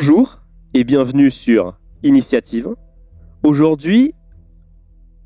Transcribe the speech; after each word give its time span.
Bonjour 0.00 0.38
et 0.74 0.84
bienvenue 0.84 1.28
sur 1.28 1.76
Initiative. 2.04 2.68
Aujourd'hui, 3.42 4.12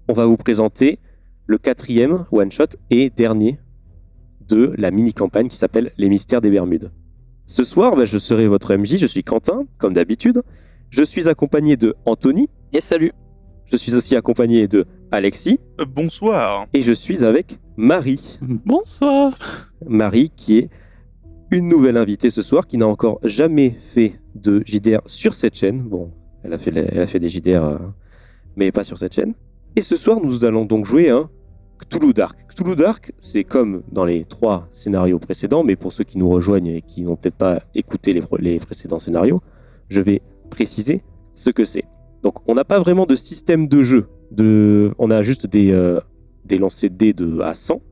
on 0.09 0.15
va 0.15 0.25
vous 0.25 0.39
présenter 0.39 0.99
le 1.47 1.59
quatrième 1.59 2.25
one-shot 2.33 2.79
et 2.89 3.11
dernier 3.11 3.59
de 4.49 4.73
la 4.79 4.91
mini-campagne 4.91 5.49
qui 5.49 5.59
s'appelle 5.59 5.93
Les 5.99 6.09
Mystères 6.09 6.41
des 6.41 6.51
Bermudes. 6.51 6.91
Ce 7.45 7.65
soir, 7.65 7.97
bah, 7.97 8.07
je 8.07 8.17
serai 8.17 8.49
votre 8.49 8.75
MJ, 8.75 8.97
je 8.97 9.05
suis 9.07 9.23
Quentin, 9.23 9.67
comme 9.77 9.93
d'habitude. 9.93 10.41
Je 10.89 11.03
suis 11.03 11.29
accompagné 11.29 11.77
de 11.77 11.95
Anthony, 12.07 12.49
Yes, 12.73 12.85
salut. 12.87 13.13
je 13.67 13.77
suis 13.77 13.95
aussi 13.95 14.17
accompagné 14.17 14.69
de 14.69 14.87
Alexis, 15.11 15.61
Euh, 15.81 15.85
bonsoir. 15.85 16.67
et 16.73 16.81
je 16.81 16.95
suis 16.95 17.25
avec 17.27 17.59
Marie. 17.77 18.39
Bonsoir. 18.41 19.35
Marie 19.87 20.31
qui 20.35 20.57
est 20.61 20.71
une 21.53 21.69
nouvelle 21.69 21.99
invitée 21.99 22.31
ce 22.31 22.43
soir, 22.43 22.67
qui 22.67 22.79
n'a 22.79 22.87
encore 22.87 23.21
jamais 23.23 23.71
fait 23.71 24.19
de 24.35 24.63
JDR 24.67 25.03
sur 25.07 25.35
cette 25.35 25.55
chaîne. 25.55 25.83
Bon, 25.83 26.11
elle 26.43 26.55
a 26.55 26.59
fait, 26.59 26.73
elle 26.75 26.99
a 26.99 27.07
fait 27.07 27.21
des 27.21 27.29
JDR, 27.29 27.65
euh, 27.65 27.79
mais 28.57 28.73
pas 28.73 28.85
sur 28.85 28.99
cette 28.99 29.15
chaîne. 29.15 29.35
Et 29.77 29.83
ce 29.83 29.97
soir, 29.97 30.19
nous 30.23 30.45
allons 30.45 30.65
donc 30.65 30.87
jouer 30.87 31.11
un 31.11 31.31
Cthulhu 31.79 32.15
Dark. 32.15 32.47
Cthulhu 32.49 32.75
Dark, 32.75 33.13
c'est 33.21 33.45
comme 33.45 33.83
dans 33.93 34.05
les 34.05 34.25
trois 34.25 34.69
scénarios 34.73 35.19
précédents, 35.19 35.63
mais 35.63 35.77
pour 35.77 35.93
ceux 35.93 36.05
qui 36.05 36.19
nous 36.19 36.29
rejoignent 36.29 36.69
et 36.69 36.83
qui 36.83 37.03
n'ont 37.03 37.17
peut-être 37.17 37.37
pas 37.37 37.63
écouté 37.75 38.15
les, 38.39 38.59
précédents 38.59 38.99
scénarios, 38.99 39.43
je 39.89 40.01
vais 40.01 40.23
préciser 40.51 41.03
ce 41.35 41.51
que 41.51 41.65
c'est. 41.65 41.85
Donc, 42.23 42.37
on 42.49 42.55
n'a 42.55 42.65
pas 42.65 42.81
vraiment 42.81 43.05
de 43.05 43.15
système 43.15 43.69
de 43.69 43.83
jeu. 43.83 44.09
De, 44.31 44.95
on 44.99 45.11
a 45.11 45.21
juste 45.21 45.47
des, 45.47 45.73
euh, 45.73 46.01
des 46.47 46.57
lancers 46.57 46.89
de 46.89 46.97
dés 46.97 47.13
de, 47.13 47.41
à 47.41 47.55
100, 47.55 47.83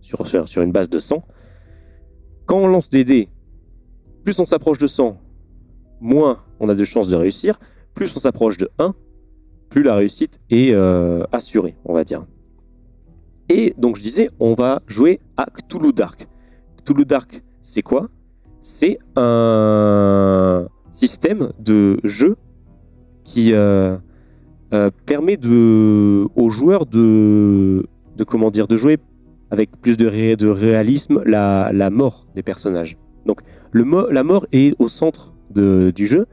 sur, 0.00 0.26
sur, 0.26 0.48
sur 0.48 0.62
une 0.62 0.72
base 0.72 0.90
de 0.90 0.98
100. 0.98 1.24
Quand 2.46 2.58
on 2.58 2.66
lance 2.66 2.90
des 2.90 3.04
dés, 3.04 3.28
plus 4.24 4.38
on 4.38 4.44
s'approche 4.44 4.78
de 4.78 4.86
100, 4.86 5.18
moins 6.00 6.40
on 6.60 6.68
a 6.68 6.74
de 6.74 6.84
chances 6.84 7.08
de 7.08 7.16
réussir. 7.16 7.58
Plus 7.94 8.14
on 8.16 8.20
s'approche 8.20 8.58
de 8.58 8.68
1, 8.78 8.94
plus 9.70 9.82
la 9.82 9.94
réussite 9.94 10.40
est 10.50 10.72
euh, 10.72 11.24
assurée, 11.32 11.76
on 11.84 11.94
va 11.94 12.04
dire. 12.04 12.26
Et 13.48 13.74
donc 13.78 13.96
je 13.96 14.02
disais, 14.02 14.30
on 14.40 14.54
va 14.54 14.82
jouer 14.86 15.20
à 15.36 15.46
Cthulhu 15.46 15.92
Dark. 15.92 16.28
Cthulhu 16.78 17.04
Dark, 17.04 17.42
c'est 17.62 17.82
quoi? 17.82 18.08
C'est 18.62 18.98
un 19.16 20.66
système 20.90 21.52
de 21.58 21.98
jeu 22.04 22.36
qui 23.24 23.52
euh, 23.52 23.96
euh, 24.72 24.90
permet 25.06 25.36
de, 25.36 26.26
aux 26.36 26.50
joueurs 26.50 26.86
de, 26.86 27.86
de 28.16 28.24
comment 28.24 28.50
dire 28.50 28.66
de 28.66 28.76
jouer 28.76 28.98
avec 29.50 29.70
plus 29.80 29.96
de, 29.96 30.06
ré- 30.06 30.36
de 30.36 30.48
réalisme 30.48 31.22
la, 31.24 31.70
la 31.72 31.90
mort 31.90 32.26
des 32.34 32.42
personnages. 32.42 32.96
Donc 33.26 33.40
le 33.72 33.84
mo- 33.84 34.10
la 34.10 34.24
mort 34.24 34.46
est 34.52 34.74
au 34.78 34.88
centre 34.88 35.32
de- 35.50 35.92
du 35.94 36.06
jeu. 36.06 36.26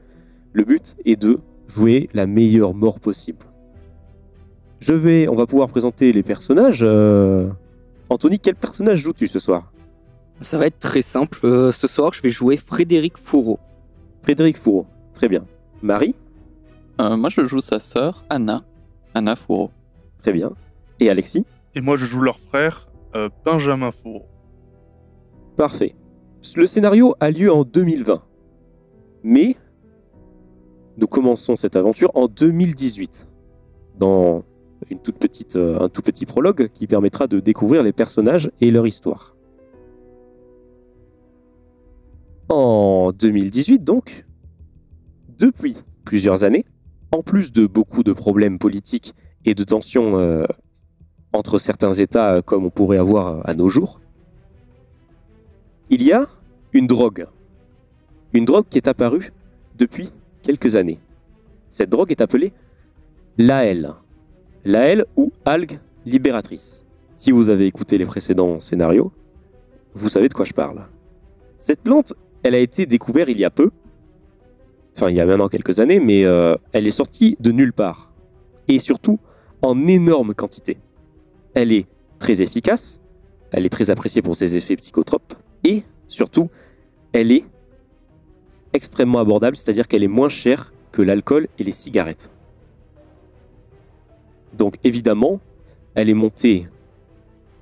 Le 0.52 0.64
but 0.64 0.96
est 1.04 1.16
de 1.20 1.38
jouer 1.68 2.08
la 2.14 2.26
meilleure 2.26 2.74
mort 2.74 3.00
possible. 3.00 3.46
Je 4.80 4.94
vais, 4.94 5.28
on 5.28 5.34
va 5.36 5.46
pouvoir 5.46 5.68
présenter 5.68 6.12
les 6.12 6.22
personnages. 6.22 6.80
euh, 6.82 7.48
Anthony, 8.08 8.38
quel 8.38 8.56
personnage 8.56 8.98
joues-tu 8.98 9.28
ce 9.28 9.38
soir? 9.38 9.72
Ça 10.40 10.58
va 10.58 10.66
être 10.66 10.80
très 10.80 11.02
simple. 11.02 11.38
Euh, 11.44 11.70
ce 11.70 11.86
soir, 11.86 12.12
je 12.12 12.20
vais 12.20 12.30
jouer 12.30 12.56
Frédéric 12.56 13.16
Fourreau. 13.16 13.60
Frédéric 14.22 14.56
Fourreau. 14.58 14.86
Très 15.14 15.28
bien. 15.28 15.44
Marie? 15.82 16.16
Euh, 17.00 17.16
moi, 17.16 17.30
je 17.30 17.44
joue 17.46 17.60
sa 17.60 17.78
sœur, 17.78 18.24
Anna. 18.28 18.64
Anna 19.14 19.36
Fourreau. 19.36 19.70
Très 20.20 20.32
bien. 20.32 20.52
Et 21.00 21.08
Alexis? 21.10 21.46
Et 21.74 21.80
moi, 21.80 21.96
je 21.96 22.04
joue 22.04 22.20
leur 22.20 22.38
frère, 22.38 22.86
euh, 23.14 23.28
Benjamin 23.44 23.90
Fourreau. 23.90 24.26
Parfait. 25.56 25.94
Le 26.56 26.66
scénario 26.66 27.14
a 27.20 27.30
lieu 27.30 27.52
en 27.52 27.64
2020. 27.64 28.22
Mais 29.22 29.56
nous 30.98 31.06
commençons 31.06 31.56
cette 31.56 31.76
aventure 31.76 32.10
en 32.14 32.26
2018. 32.26 33.28
Dans 33.98 34.44
une 34.90 34.98
toute 34.98 35.18
petite, 35.18 35.56
euh, 35.56 35.80
un 35.80 35.88
tout 35.88 36.02
petit 36.02 36.26
prologue 36.26 36.68
qui 36.68 36.86
permettra 36.86 37.26
de 37.26 37.40
découvrir 37.40 37.82
les 37.82 37.92
personnages 37.92 38.50
et 38.60 38.70
leur 38.70 38.86
histoire. 38.86 39.36
En 42.48 43.12
2018 43.12 43.84
donc, 43.84 44.26
depuis 45.38 45.82
plusieurs 46.04 46.44
années, 46.44 46.64
en 47.12 47.22
plus 47.22 47.52
de 47.52 47.66
beaucoup 47.66 48.02
de 48.02 48.12
problèmes 48.12 48.58
politiques 48.58 49.14
et 49.44 49.54
de 49.54 49.64
tensions 49.64 50.18
euh, 50.18 50.44
entre 51.32 51.58
certains 51.58 51.94
États 51.94 52.34
euh, 52.34 52.42
comme 52.42 52.64
on 52.64 52.70
pourrait 52.70 52.98
avoir 52.98 53.48
à 53.48 53.54
nos 53.54 53.68
jours, 53.68 54.00
il 55.90 56.02
y 56.02 56.12
a 56.12 56.26
une 56.72 56.86
drogue. 56.86 57.26
Une 58.32 58.44
drogue 58.44 58.64
qui 58.68 58.78
est 58.78 58.88
apparue 58.88 59.32
depuis 59.78 60.12
quelques 60.42 60.76
années. 60.76 60.98
Cette 61.68 61.90
drogue 61.90 62.10
est 62.10 62.20
appelée 62.20 62.52
l'AL. 63.38 63.94
L'AL 64.64 65.06
ou 65.16 65.32
algue 65.44 65.78
libératrice. 66.06 66.84
Si 67.14 67.30
vous 67.30 67.50
avez 67.50 67.66
écouté 67.66 67.98
les 67.98 68.06
précédents 68.06 68.58
scénarios, 68.60 69.12
vous 69.94 70.08
savez 70.08 70.28
de 70.28 70.34
quoi 70.34 70.44
je 70.44 70.52
parle. 70.52 70.86
Cette 71.58 71.80
plante, 71.80 72.14
elle 72.42 72.54
a 72.54 72.58
été 72.58 72.86
découverte 72.86 73.28
il 73.28 73.38
y 73.38 73.44
a 73.44 73.50
peu. 73.50 73.70
Enfin, 74.96 75.10
il 75.10 75.16
y 75.16 75.20
a 75.20 75.26
maintenant 75.26 75.48
quelques 75.48 75.78
années, 75.78 76.00
mais 76.00 76.24
euh, 76.24 76.56
elle 76.72 76.86
est 76.86 76.90
sortie 76.90 77.36
de 77.40 77.52
nulle 77.52 77.72
part. 77.72 78.12
Et 78.68 78.78
surtout, 78.78 79.18
en 79.62 79.86
énorme 79.88 80.34
quantité. 80.34 80.78
Elle 81.54 81.72
est 81.72 81.86
très 82.18 82.40
efficace, 82.40 83.00
elle 83.50 83.66
est 83.66 83.70
très 83.70 83.90
appréciée 83.90 84.22
pour 84.22 84.36
ses 84.36 84.56
effets 84.56 84.76
psychotropes, 84.76 85.34
et 85.64 85.82
surtout, 86.08 86.48
elle 87.12 87.32
est 87.32 87.44
extrêmement 88.72 89.18
abordable, 89.18 89.56
c'est-à-dire 89.56 89.86
qu'elle 89.86 90.02
est 90.02 90.08
moins 90.08 90.28
chère 90.28 90.72
que 90.92 91.02
l'alcool 91.02 91.48
et 91.58 91.64
les 91.64 91.72
cigarettes. 91.72 92.30
Donc 94.54 94.76
évidemment, 94.84 95.40
elle 95.94 96.08
est 96.08 96.14
montée 96.14 96.68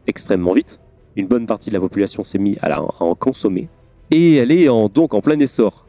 extrêmement 0.06 0.52
vite. 0.52 0.80
Une 1.16 1.26
bonne 1.26 1.46
partie 1.46 1.70
de 1.70 1.74
la 1.74 1.80
population 1.80 2.24
s'est 2.24 2.38
mise 2.38 2.58
à, 2.62 2.80
en 2.80 3.14
consommer. 3.14 3.68
Et 4.10 4.36
elle 4.36 4.52
est 4.52 4.66
donc 4.66 5.14
en 5.14 5.20
plein 5.20 5.38
essor. 5.38 5.86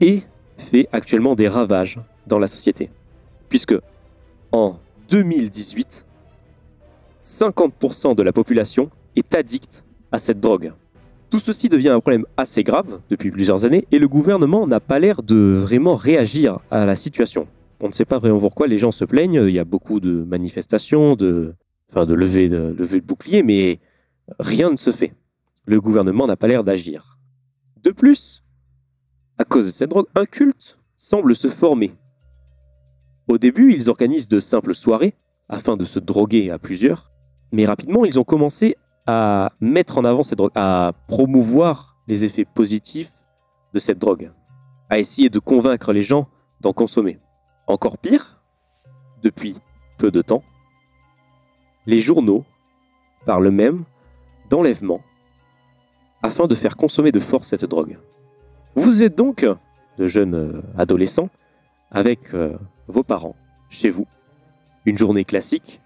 Et 0.00 0.22
fait 0.56 0.88
actuellement 0.92 1.34
des 1.34 1.48
ravages 1.48 2.00
dans 2.26 2.38
la 2.38 2.46
société. 2.46 2.90
Puisque 3.48 3.74
en 4.52 4.78
2018, 5.08 6.06
50% 7.28 8.14
de 8.14 8.22
la 8.22 8.32
population 8.32 8.90
est 9.14 9.34
addicte 9.34 9.84
à 10.12 10.18
cette 10.18 10.40
drogue. 10.40 10.72
Tout 11.28 11.38
ceci 11.38 11.68
devient 11.68 11.90
un 11.90 12.00
problème 12.00 12.24
assez 12.38 12.64
grave 12.64 13.00
depuis 13.10 13.30
plusieurs 13.30 13.66
années 13.66 13.86
et 13.92 13.98
le 13.98 14.08
gouvernement 14.08 14.66
n'a 14.66 14.80
pas 14.80 14.98
l'air 14.98 15.22
de 15.22 15.58
vraiment 15.60 15.94
réagir 15.94 16.60
à 16.70 16.86
la 16.86 16.96
situation. 16.96 17.46
On 17.80 17.88
ne 17.88 17.92
sait 17.92 18.06
pas 18.06 18.18
vraiment 18.18 18.40
pourquoi 18.40 18.66
les 18.66 18.78
gens 18.78 18.92
se 18.92 19.04
plaignent, 19.04 19.44
il 19.46 19.52
y 19.52 19.58
a 19.58 19.66
beaucoup 19.66 20.00
de 20.00 20.24
manifestations, 20.24 21.16
de, 21.16 21.54
enfin 21.90 22.06
de 22.06 22.14
levées 22.14 22.48
de, 22.48 22.74
levées 22.76 23.02
de 23.02 23.06
boucliers, 23.06 23.42
mais 23.42 23.78
rien 24.38 24.70
ne 24.70 24.76
se 24.76 24.90
fait. 24.90 25.12
Le 25.66 25.82
gouvernement 25.82 26.26
n'a 26.26 26.36
pas 26.36 26.48
l'air 26.48 26.64
d'agir. 26.64 27.18
De 27.82 27.90
plus, 27.90 28.42
à 29.36 29.44
cause 29.44 29.66
de 29.66 29.70
cette 29.70 29.90
drogue, 29.90 30.06
un 30.14 30.24
culte 30.24 30.78
semble 30.96 31.34
se 31.34 31.48
former. 31.48 31.92
Au 33.28 33.36
début, 33.36 33.74
ils 33.74 33.90
organisent 33.90 34.28
de 34.28 34.40
simples 34.40 34.74
soirées 34.74 35.12
afin 35.50 35.76
de 35.76 35.84
se 35.84 35.98
droguer 35.98 36.50
à 36.50 36.58
plusieurs, 36.58 37.12
mais 37.52 37.64
rapidement, 37.64 38.04
ils 38.04 38.18
ont 38.18 38.24
commencé 38.24 38.76
à 39.06 39.52
mettre 39.60 39.98
en 39.98 40.04
avant 40.04 40.22
cette 40.22 40.38
drogue, 40.38 40.52
à 40.54 40.92
promouvoir 41.06 41.96
les 42.06 42.24
effets 42.24 42.44
positifs 42.44 43.12
de 43.72 43.78
cette 43.78 43.98
drogue, 43.98 44.30
à 44.90 44.98
essayer 44.98 45.30
de 45.30 45.38
convaincre 45.38 45.92
les 45.92 46.02
gens 46.02 46.28
d'en 46.60 46.72
consommer. 46.72 47.18
Encore 47.66 47.98
pire, 47.98 48.42
depuis 49.22 49.56
peu 49.98 50.10
de 50.10 50.22
temps, 50.22 50.42
les 51.86 52.00
journaux 52.00 52.44
parlent 53.24 53.50
même 53.50 53.84
d'enlèvement 54.50 55.00
afin 56.22 56.46
de 56.46 56.54
faire 56.54 56.76
consommer 56.76 57.12
de 57.12 57.20
force 57.20 57.48
cette 57.48 57.64
drogue. 57.64 57.98
Vous 58.74 59.02
êtes 59.02 59.16
donc 59.16 59.46
de 59.98 60.06
jeunes 60.06 60.34
euh, 60.34 60.62
adolescents 60.76 61.30
avec 61.90 62.34
euh, 62.34 62.56
vos 62.86 63.02
parents 63.02 63.36
chez 63.70 63.90
vous, 63.90 64.06
une 64.84 64.98
journée 64.98 65.24
classique, 65.24 65.80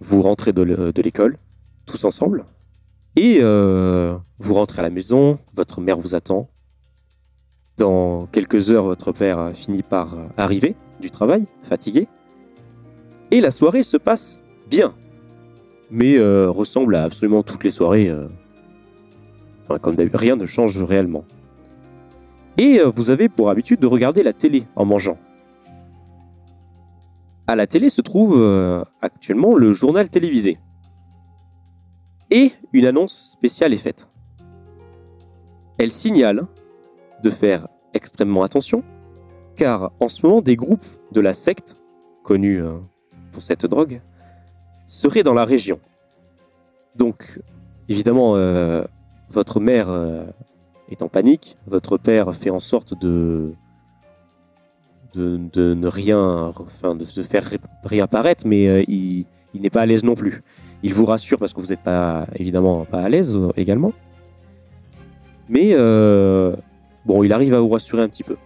vous 0.00 0.22
rentrez 0.22 0.52
de 0.52 0.62
le- 0.62 0.92
de 0.92 1.02
l'école, 1.02 1.38
tous 1.86 2.04
ensemble. 2.04 2.44
Et 3.16 3.38
euh, 3.40 4.16
vous 4.38 4.54
rentrez 4.54 4.80
à 4.80 4.82
la 4.82 4.90
maison, 4.90 5.38
votre 5.54 5.80
mère 5.80 5.98
vous 5.98 6.14
attend. 6.14 6.48
Dans 7.78 8.26
quelques 8.26 8.70
heures, 8.70 8.84
votre 8.84 9.12
père 9.12 9.38
euh, 9.38 9.52
finit 9.52 9.82
par 9.82 10.14
euh, 10.14 10.26
arriver 10.36 10.74
du 11.00 11.10
travail, 11.10 11.46
fatigué. 11.62 12.08
Et 13.30 13.40
la 13.40 13.50
soirée 13.50 13.82
se 13.82 13.96
passe 13.96 14.40
bien, 14.70 14.94
mais 15.90 16.16
ressemble 16.18 16.94
à 16.94 17.02
absolument 17.02 17.42
toutes 17.42 17.64
les 17.64 17.70
soirées. 17.70 18.12
Enfin, 19.64 19.78
comme 19.80 19.96
rien 20.14 20.36
ne 20.36 20.46
change 20.46 20.80
réellement. 20.82 21.24
Et 22.56 22.78
vous 22.94 23.10
avez 23.10 23.28
pour 23.28 23.50
habitude 23.50 23.80
de 23.80 23.86
regarder 23.88 24.22
la 24.22 24.32
télé 24.32 24.64
en 24.76 24.84
mangeant. 24.84 25.18
À 27.48 27.54
la 27.54 27.68
télé 27.68 27.90
se 27.90 28.00
trouve 28.00 28.34
euh, 28.36 28.82
actuellement 29.02 29.54
le 29.54 29.72
journal 29.72 30.08
télévisé. 30.08 30.58
Et 32.30 32.50
une 32.72 32.86
annonce 32.86 33.30
spéciale 33.32 33.72
est 33.72 33.78
faite. 33.78 34.08
Elle 35.78 35.92
signale 35.92 36.46
de 37.22 37.30
faire 37.30 37.68
extrêmement 37.94 38.42
attention, 38.42 38.82
car 39.54 39.92
en 40.00 40.08
ce 40.08 40.26
moment, 40.26 40.40
des 40.40 40.56
groupes 40.56 40.86
de 41.12 41.20
la 41.20 41.34
secte, 41.34 41.76
connus 42.24 42.60
euh, 42.60 42.78
pour 43.30 43.42
cette 43.42 43.64
drogue, 43.64 44.00
seraient 44.88 45.22
dans 45.22 45.34
la 45.34 45.44
région. 45.44 45.78
Donc, 46.96 47.40
évidemment, 47.88 48.34
euh, 48.34 48.84
votre 49.30 49.60
mère 49.60 49.88
est 50.90 51.02
en 51.02 51.08
panique, 51.08 51.56
votre 51.66 51.96
père 51.96 52.34
fait 52.34 52.50
en 52.50 52.60
sorte 52.60 52.98
de, 52.98 53.54
de, 55.16 55.74
ne 55.74 55.86
rien, 55.86 56.52
enfin, 56.58 56.94
de 56.94 57.04
se 57.04 57.22
faire 57.22 57.48
rien 57.84 58.06
paraître, 58.06 58.46
mais 58.46 58.68
euh, 58.68 58.82
il, 58.88 59.26
n'est 59.54 59.70
pas 59.70 59.82
à 59.82 59.86
l'aise 59.86 60.04
non 60.04 60.14
plus. 60.14 60.42
Il 60.82 60.94
vous 60.94 61.06
rassure 61.06 61.38
parce 61.38 61.52
que 61.52 61.60
vous 61.60 61.68
n'êtes 61.68 61.82
pas, 61.82 62.26
évidemment, 62.36 62.84
pas 62.84 63.00
à 63.00 63.08
l'aise 63.08 63.34
euh, 63.34 63.50
également. 63.56 63.92
Mais 65.48 65.70
euh, 65.72 66.54
bon, 67.04 67.22
il 67.22 67.32
arrive 67.32 67.54
à 67.54 67.60
vous 67.60 67.68
rassurer 67.68 68.02
un 68.02 68.08
petit 68.08 68.24
peu. 68.24 68.36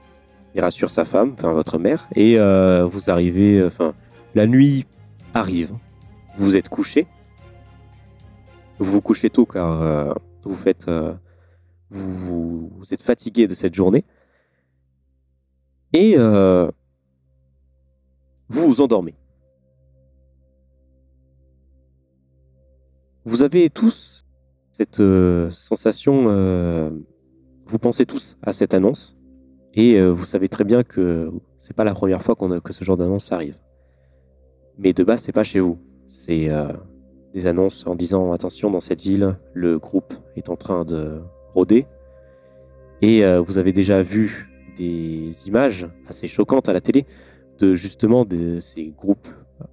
Il 0.55 0.61
rassure 0.61 0.91
sa 0.91 1.05
femme, 1.05 1.35
enfin 1.35 1.53
votre 1.53 1.79
mère, 1.79 2.09
et 2.17 2.37
vous 2.37 3.09
arrivez, 3.09 3.65
enfin, 3.65 3.95
la 4.35 4.47
nuit 4.47 4.85
arrive. 5.33 5.75
Vous 6.37 6.57
êtes 6.57 6.69
couché. 6.69 7.07
Vous 8.81 8.91
vous 8.91 9.01
couchez 9.01 9.31
tôt 9.31 9.47
car 9.47 10.17
vous 10.43 10.55
faites, 10.55 10.91
vous 11.91 12.71
êtes 12.91 13.03
fatigué 13.03 13.47
de 13.47 13.55
cette 13.55 13.77
journée. 13.77 14.05
Et 15.93 16.15
euh, 16.17 16.71
vous 18.49 18.67
vous 18.67 18.81
endormez. 18.81 19.15
Vous 23.25 23.43
avez 23.43 23.71
tous 23.71 24.25
cette 24.73 25.01
euh, 25.01 25.51
sensation, 25.51 26.25
euh, 26.29 26.91
vous 27.67 27.79
pensez 27.79 28.07
tous 28.07 28.39
à 28.43 28.53
cette 28.53 28.73
annonce, 28.73 29.15
et 29.75 29.97
euh, 29.97 30.09
vous 30.09 30.25
savez 30.25 30.49
très 30.49 30.65
bien 30.65 30.83
que 30.83 31.31
c'est 31.59 31.77
pas 31.77 31.85
la 31.85 31.93
première 31.93 32.23
fois 32.23 32.35
que 32.35 32.73
ce 32.73 32.83
genre 32.83 32.97
d'annonce 32.97 33.31
arrive. 33.31 33.59
Mais 34.79 34.95
de 34.95 35.05
base, 35.05 35.21
c'est 35.21 35.33
pas 35.33 35.45
chez 35.45 35.61
vous. 35.61 35.79
C'est 36.09 36.49
des 37.35 37.47
annonces 37.47 37.87
en 37.87 37.95
disant 37.95 38.33
attention 38.33 38.71
dans 38.71 38.81
cette 38.81 39.03
ville, 39.03 39.39
le 39.53 39.79
groupe 39.79 40.15
est 40.37 40.49
en 40.49 40.57
train 40.57 40.87
de 40.87 41.21
rôder. 41.53 41.87
Et 43.03 43.23
vous 43.39 43.59
avez 43.59 43.73
déjà 43.73 44.03
vu 44.03 44.50
des 44.71 45.49
images 45.49 45.89
assez 46.09 46.29
choquantes 46.29 46.69
à 46.69 46.73
la 46.73 46.81
télé 46.81 47.07
de 47.59 47.75
justement 47.75 48.25
de 48.25 48.59
ces 48.61 48.87
groupes 48.97 49.29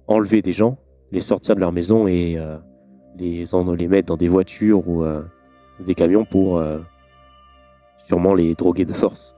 enlever 0.06 0.42
des 0.42 0.52
gens, 0.52 0.78
les 1.12 1.20
sortir 1.20 1.54
de 1.54 1.60
leur 1.60 1.72
maison 1.72 2.06
et 2.06 2.36
euh, 2.38 2.56
les, 3.16 3.54
en- 3.54 3.72
les 3.72 3.88
mettre 3.88 4.08
dans 4.08 4.16
des 4.16 4.28
voitures 4.28 4.88
ou 4.88 5.02
euh, 5.02 5.22
des 5.84 5.94
camions 5.94 6.24
pour 6.24 6.58
euh, 6.58 6.78
sûrement 8.06 8.34
les 8.34 8.54
droguer 8.54 8.84
de 8.84 8.92
force 8.92 9.34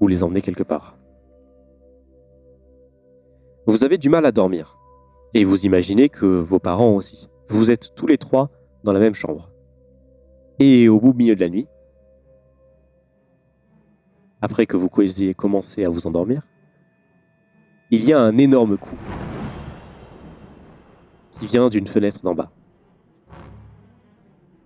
ou 0.00 0.08
les 0.08 0.22
emmener 0.22 0.42
quelque 0.42 0.64
part. 0.64 0.96
Vous 3.66 3.84
avez 3.84 3.96
du 3.98 4.08
mal 4.08 4.26
à 4.26 4.32
dormir 4.32 4.76
et 5.32 5.44
vous 5.44 5.64
imaginez 5.64 6.08
que 6.08 6.26
vos 6.26 6.58
parents 6.58 6.94
aussi. 6.94 7.28
Vous 7.48 7.70
êtes 7.70 7.94
tous 7.94 8.06
les 8.06 8.18
trois 8.18 8.50
dans 8.82 8.92
la 8.92 9.00
même 9.00 9.14
chambre. 9.14 9.50
Et 10.58 10.88
au 10.88 11.00
bout 11.00 11.12
milieu 11.12 11.34
de 11.34 11.40
la 11.40 11.48
nuit, 11.48 11.66
après 14.44 14.66
que 14.66 14.76
vous 14.76 14.90
ayez 15.00 15.32
commencé 15.32 15.86
à 15.86 15.88
vous 15.88 16.06
endormir, 16.06 16.42
il 17.90 18.04
y 18.04 18.12
a 18.12 18.20
un 18.20 18.36
énorme 18.36 18.76
coup 18.76 18.94
qui 21.32 21.46
vient 21.46 21.70
d'une 21.70 21.86
fenêtre 21.86 22.20
d'en 22.22 22.34
bas. 22.34 22.50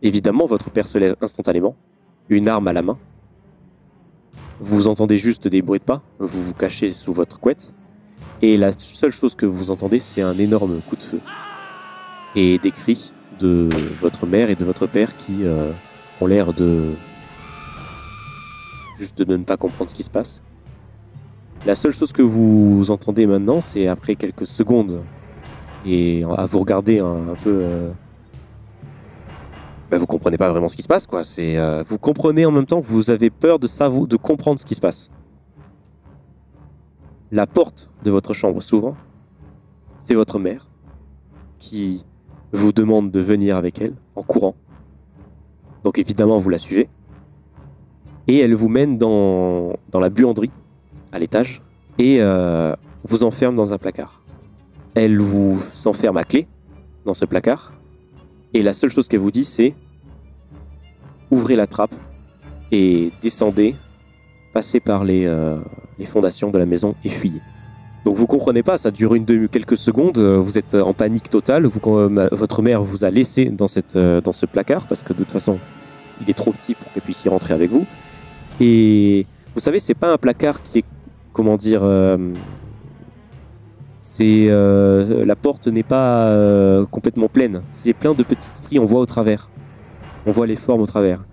Évidemment, 0.03 0.47
votre 0.47 0.69
père 0.69 0.85
se 0.85 0.99
lève 0.99 1.15
instantanément, 1.21 1.77
une 2.29 2.49
arme 2.49 2.67
à 2.67 2.73
la 2.73 2.83
main. 2.83 2.99
Vous 4.59 4.89
entendez 4.89 5.17
juste 5.17 5.47
des 5.47 5.63
bruits 5.63 5.79
de 5.79 5.85
pas, 5.85 6.03
vous 6.19 6.43
vous 6.43 6.55
cachez 6.55 6.91
sous 6.91 7.13
votre 7.13 7.39
couette, 7.39 7.73
et 8.43 8.57
la 8.57 8.73
seule 8.73 9.13
chose 9.13 9.37
que 9.37 9.47
vous 9.47 9.71
entendez, 9.71 10.01
c'est 10.01 10.23
un 10.23 10.37
énorme 10.39 10.81
coup 10.89 10.97
de 10.97 11.05
feu. 11.05 11.21
Et 12.35 12.59
des 12.59 12.73
cris 12.73 13.13
de 13.39 13.69
votre 14.01 14.27
mère 14.27 14.51
et 14.51 14.57
de 14.57 14.65
votre 14.65 14.89
père 14.89 15.17
qui 15.17 15.45
euh, 15.45 15.71
ont 16.21 16.27
l'air 16.27 16.53
de... 16.53 16.95
juste 18.99 19.19
de 19.23 19.37
ne 19.37 19.45
pas 19.45 19.57
comprendre 19.57 19.91
ce 19.91 19.95
qui 19.95 20.03
se 20.03 20.11
passe. 20.11 20.43
La 21.67 21.75
seule 21.75 21.93
chose 21.93 22.13
que 22.13 22.23
vous 22.23 22.91
entendez 22.91 23.27
maintenant, 23.27 23.61
c'est 23.61 23.89
après 23.89 24.15
quelques 24.15 24.47
secondes, 24.47 25.03
et 25.87 26.25
à 26.37 26.47
vous 26.47 26.59
regarder 26.61 27.01
un, 27.01 27.35
peu... 27.43 27.61
euh, 27.63 27.91
bah, 29.91 29.99
vous 29.99 30.07
comprenez 30.07 30.37
pas 30.37 30.51
vraiment 30.51 30.69
ce 30.69 30.77
qui 30.77 30.83
se 30.83 30.89
passe, 30.89 31.07
quoi. 31.07 31.23
Euh, 31.39 31.85
vous 31.87 31.99
comprenez 31.99 32.45
en 32.47 32.51
même 32.51 32.67
temps, 32.67 32.81
vous 32.81 33.11
avez 33.11 33.31
peur 33.31 33.59
de 33.59 33.67
de 34.07 34.17
comprendre 34.17 34.59
ce 34.59 34.65
qui 34.65 34.75
se 34.75 34.81
passe. 34.81 35.11
La 37.31 37.47
porte 37.47 37.91
de 38.05 38.11
votre 38.11 38.33
chambre 38.33 38.63
s'ouvre. 38.63 38.97
C'est 39.99 40.15
votre 40.15 40.39
mère 40.39 40.69
qui 41.59 42.05
vous 42.53 42.73
demande 42.73 43.11
de 43.11 43.21
venir 43.21 43.57
avec 43.57 43.81
elle 43.81 43.95
en 44.15 44.23
courant. 44.23 44.55
Donc 45.85 45.99
évidemment, 45.99 46.39
vous 46.39 46.51
la 46.51 46.59
suivez. 46.59 46.89
Et 48.29 48.39
elle 48.39 48.55
vous 48.55 48.69
mène 48.69 48.99
dans, 48.99 49.73
dans 49.91 50.01
la 50.01 50.11
buanderie, 50.11 50.53
à 51.13 51.19
l'étage, 51.19 51.63
et 51.99 52.19
euh, 52.21 52.75
vous 53.05 53.25
enferme 53.25 53.57
dans 53.57 53.75
un 53.75 53.79
placard. 53.79 54.23
Elle 54.95 55.19
vous 55.19 55.61
enferme 55.85 56.17
à 56.17 56.25
clé 56.25 56.47
dans 57.05 57.15
ce 57.15 57.25
placard. 57.25 57.73
Et 58.55 58.63
la 58.63 58.73
seule 58.73 58.91
chose 58.91 59.09
qu'elle 59.09 59.21
vous 59.21 59.31
dit, 59.31 59.45
c'est 59.45 59.75
ouvrez 61.31 61.57
la 61.57 61.67
trappe 61.67 61.95
et 62.73 63.11
descendez, 63.21 63.75
passez 64.55 64.81
par 64.81 65.05
les, 65.05 65.27
euh, 65.27 65.59
les 65.99 66.07
fondations 66.07 66.51
de 66.51 66.59
la 66.59 66.67
maison 66.67 66.95
et 67.05 67.09
fuyez. 67.09 67.41
Donc 68.05 68.17
vous 68.17 68.27
comprenez 68.27 68.63
pas, 68.63 68.79
ça 68.79 68.91
dure 68.91 69.15
une 69.15 69.25
demi 69.25 69.49
quelques 69.49 69.77
secondes, 69.77 70.19
euh, 70.19 70.39
vous 70.39 70.57
êtes 70.57 70.75
en 70.75 70.95
panique 70.95 71.29
totale, 71.29 71.67
votre 71.67 72.63
mère 72.63 72.83
vous 72.83 73.05
a 73.05 73.11
laissé 73.11 73.47
dans, 73.47 73.67
cette, 73.69 73.99
dans 73.99 74.33
ce 74.33 74.47
placard 74.47 74.87
parce 74.87 75.03
que 75.03 75.13
de 75.13 75.19
toute 75.19 75.33
façon 75.33 75.59
il 76.21 76.31
est 76.31 76.35
trop 76.35 76.53
petit 76.53 76.75
pour 76.75 76.91
qu'elle 76.93 77.03
puisse 77.03 77.25
y 77.25 77.29
rentrer 77.29 77.55
avec 77.55 77.71
vous. 77.71 77.87
Et 78.61 79.27
vous 79.55 79.61
savez, 79.61 79.79
c'est 79.79 79.95
pas 79.95 80.13
un 80.13 80.19
placard 80.19 80.63
qui 80.63 80.79
est, 80.79 80.85
comment 81.33 81.57
dire, 81.57 81.81
euh, 81.83 82.33
c'est 83.99 84.47
euh, 84.49 85.25
la 85.25 85.37
porte 85.37 85.69
n'est 85.69 85.83
pas 85.83 86.29
euh, 86.29 86.85
complètement 86.87 87.29
pleine, 87.29 87.63
c'est 87.73 87.93
plein 87.93 88.15
de 88.15 88.23
petites 88.23 88.43
stries, 88.43 88.79
on 88.79 88.85
voit 88.85 89.01
au 89.01 89.07
travers, 89.07 89.51
on 90.27 90.33
voit 90.33 90.47
les 90.47 90.57
formes 90.57 90.83
au 90.83 90.87
travers. 90.87 91.25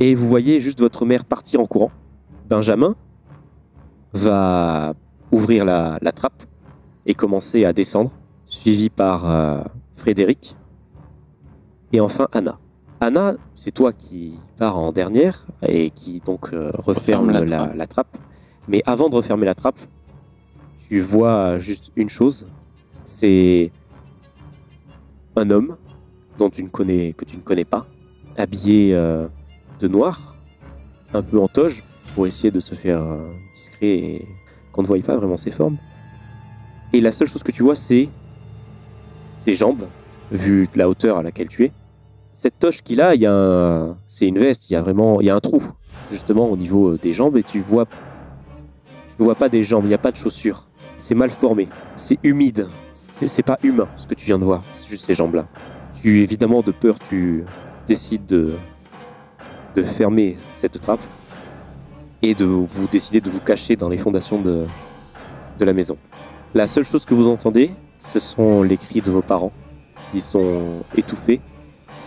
Et 0.00 0.14
vous 0.14 0.26
voyez 0.26 0.60
juste 0.60 0.80
votre 0.80 1.04
mère 1.04 1.24
partir 1.24 1.60
en 1.60 1.66
courant. 1.66 1.92
Benjamin 2.48 2.96
va 4.12 4.94
ouvrir 5.30 5.64
la, 5.64 5.98
trappe 6.12 6.42
et 7.06 7.14
commencer 7.14 7.64
à 7.64 7.72
descendre, 7.72 8.10
suivi 8.46 8.90
par 8.90 9.26
Frédéric 9.94 10.56
et 11.92 12.00
enfin 12.00 12.28
Anna. 12.32 12.58
Anna, 13.02 13.36
c'est 13.54 13.70
toi 13.70 13.94
qui 13.94 14.34
pars 14.58 14.76
en 14.76 14.92
dernière 14.92 15.46
et 15.66 15.88
qui 15.90 16.20
donc 16.20 16.52
euh, 16.52 16.70
referme 16.74 17.28
Referme 17.28 17.30
la 17.30 17.40
la, 17.40 17.46
trappe. 17.46 17.76
la 17.76 17.86
trappe. 17.86 18.18
Mais 18.68 18.82
avant 18.84 19.08
de 19.08 19.16
refermer 19.16 19.46
la 19.46 19.54
trappe, 19.54 19.80
tu 20.86 21.00
vois 21.00 21.58
juste 21.58 21.92
une 21.96 22.10
chose, 22.10 22.46
c'est 23.06 23.72
un 25.34 25.50
homme 25.50 25.76
dont 26.36 26.50
tu 26.50 26.62
ne 26.62 26.68
connais, 26.68 27.14
que 27.14 27.24
tu 27.24 27.38
ne 27.38 27.42
connais 27.42 27.64
pas, 27.64 27.86
habillé 28.36 28.94
euh, 28.94 29.26
de 29.78 29.88
noir, 29.88 30.36
un 31.14 31.22
peu 31.22 31.40
en 31.40 31.48
toge, 31.48 31.82
pour 32.14 32.26
essayer 32.26 32.50
de 32.50 32.60
se 32.60 32.74
faire 32.74 33.00
euh, 33.00 33.32
discret 33.54 33.86
et 33.86 34.28
qu'on 34.72 34.82
ne 34.82 34.86
voie 34.86 34.98
pas 34.98 35.16
vraiment 35.16 35.38
ses 35.38 35.50
formes. 35.50 35.78
Et 36.92 37.00
la 37.00 37.12
seule 37.12 37.28
chose 37.28 37.42
que 37.42 37.52
tu 37.52 37.62
vois, 37.62 37.76
c'est 37.76 38.10
ses 39.44 39.54
jambes, 39.54 39.86
vu 40.30 40.68
la 40.74 40.88
hauteur 40.88 41.16
à 41.16 41.22
laquelle 41.22 41.48
tu 41.48 41.64
es. 41.64 41.72
Cette 42.42 42.58
toche 42.58 42.80
qu'il 42.80 43.02
a, 43.02 43.12
c'est 44.06 44.26
une 44.26 44.38
veste, 44.38 44.70
il 44.70 44.72
y 44.72 44.76
a 44.76 44.80
vraiment, 44.80 45.20
il 45.20 45.26
y 45.26 45.30
a 45.30 45.36
un 45.36 45.40
trou 45.40 45.62
justement 46.10 46.48
au 46.48 46.56
niveau 46.56 46.92
euh, 46.92 46.98
des 46.98 47.12
jambes 47.12 47.36
et 47.36 47.42
tu 47.42 47.60
vois, 47.60 47.84
tu 47.84 49.22
vois 49.22 49.34
pas 49.34 49.50
des 49.50 49.62
jambes, 49.62 49.84
il 49.84 49.88
n'y 49.88 49.94
a 49.94 49.98
pas 49.98 50.10
de 50.10 50.16
chaussures. 50.16 50.66
C'est 50.96 51.14
mal 51.14 51.28
formé, 51.28 51.68
c'est 51.96 52.18
humide, 52.22 52.66
c'est 52.94 53.42
pas 53.42 53.58
humain 53.62 53.88
ce 53.98 54.06
que 54.06 54.14
tu 54.14 54.24
viens 54.24 54.38
de 54.38 54.44
voir, 54.46 54.62
c'est 54.72 54.88
juste 54.88 55.04
ces 55.04 55.12
jambes-là. 55.12 55.48
Tu 56.00 56.22
évidemment 56.22 56.62
de 56.62 56.70
peur, 56.70 56.98
tu 56.98 57.44
décides 57.86 58.24
de 58.24 58.54
de 59.76 59.82
fermer 59.82 60.38
cette 60.54 60.80
trappe 60.80 61.04
et 62.22 62.34
de 62.34 62.46
vous 62.46 62.86
décider 62.90 63.20
de 63.20 63.28
vous 63.28 63.40
cacher 63.40 63.76
dans 63.76 63.90
les 63.90 63.98
fondations 63.98 64.40
de, 64.40 64.64
de 65.58 65.64
la 65.66 65.74
maison. 65.74 65.98
La 66.54 66.66
seule 66.66 66.84
chose 66.84 67.04
que 67.04 67.12
vous 67.12 67.28
entendez, 67.28 67.70
ce 67.98 68.18
sont 68.18 68.62
les 68.62 68.78
cris 68.78 69.02
de 69.02 69.10
vos 69.10 69.20
parents 69.20 69.52
qui 70.10 70.22
sont 70.22 70.82
étouffés, 70.96 71.42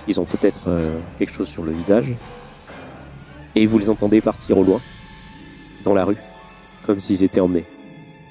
qu'ils 0.03 0.19
ont 0.19 0.25
peut-être 0.25 0.67
euh, 0.67 0.99
quelque 1.17 1.31
chose 1.31 1.47
sur 1.47 1.63
le 1.63 1.71
visage, 1.71 2.13
et 3.55 3.65
vous 3.65 3.77
les 3.77 3.89
entendez 3.89 4.21
partir 4.21 4.57
au 4.57 4.63
loin, 4.63 4.81
dans 5.83 5.93
la 5.93 6.05
rue, 6.05 6.17
comme 6.85 6.99
s'ils 6.99 7.23
étaient 7.23 7.39
emmenés. 7.39 7.65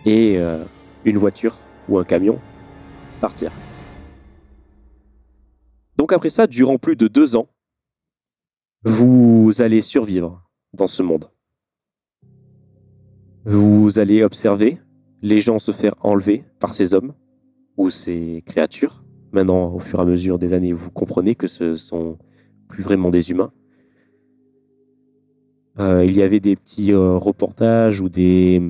Et 0.05 0.37
euh, 0.39 0.65
une 1.05 1.19
voiture 1.19 1.57
ou 1.89 1.99
un 1.99 2.05
camion 2.05 2.39
partir. 3.21 3.53
Donc 5.97 6.13
après 6.13 6.31
ça, 6.31 6.47
durant 6.47 6.79
plus 6.79 6.97
de 6.97 7.07
deux 7.07 7.37
ans, 7.37 7.49
vous 8.85 9.53
allez 9.59 9.81
survivre 9.81 10.43
dans 10.73 10.89
ce 10.89 11.03
monde. 11.03 11.31
Vous 13.45 13.99
allez 13.99 14.23
observer 14.23 14.81
les 15.21 15.41
gens 15.41 15.59
se 15.59 15.71
faire 15.71 15.95
enlever 16.01 16.45
par 16.59 16.75
ces 16.75 16.95
hommes 16.95 17.15
ou 17.77 17.91
ces 17.91 18.43
créatures. 18.47 19.02
Maintenant, 19.33 19.75
au 19.75 19.79
fur 19.79 19.99
et 19.99 20.03
à 20.03 20.05
mesure 20.05 20.39
des 20.39 20.53
années, 20.53 20.73
vous 20.73 20.91
comprenez 20.91 21.35
que 21.35 21.47
ce 21.47 21.75
sont 21.75 22.19
plus 22.69 22.83
vraiment 22.83 23.11
des 23.11 23.31
humains. 23.31 23.53
Euh, 25.79 26.05
il 26.05 26.15
y 26.17 26.23
avait 26.23 26.41
des 26.41 26.55
petits 26.55 26.93
euh, 26.93 27.17
reportages 27.17 28.01
ou 28.01 28.11
des, 28.11 28.61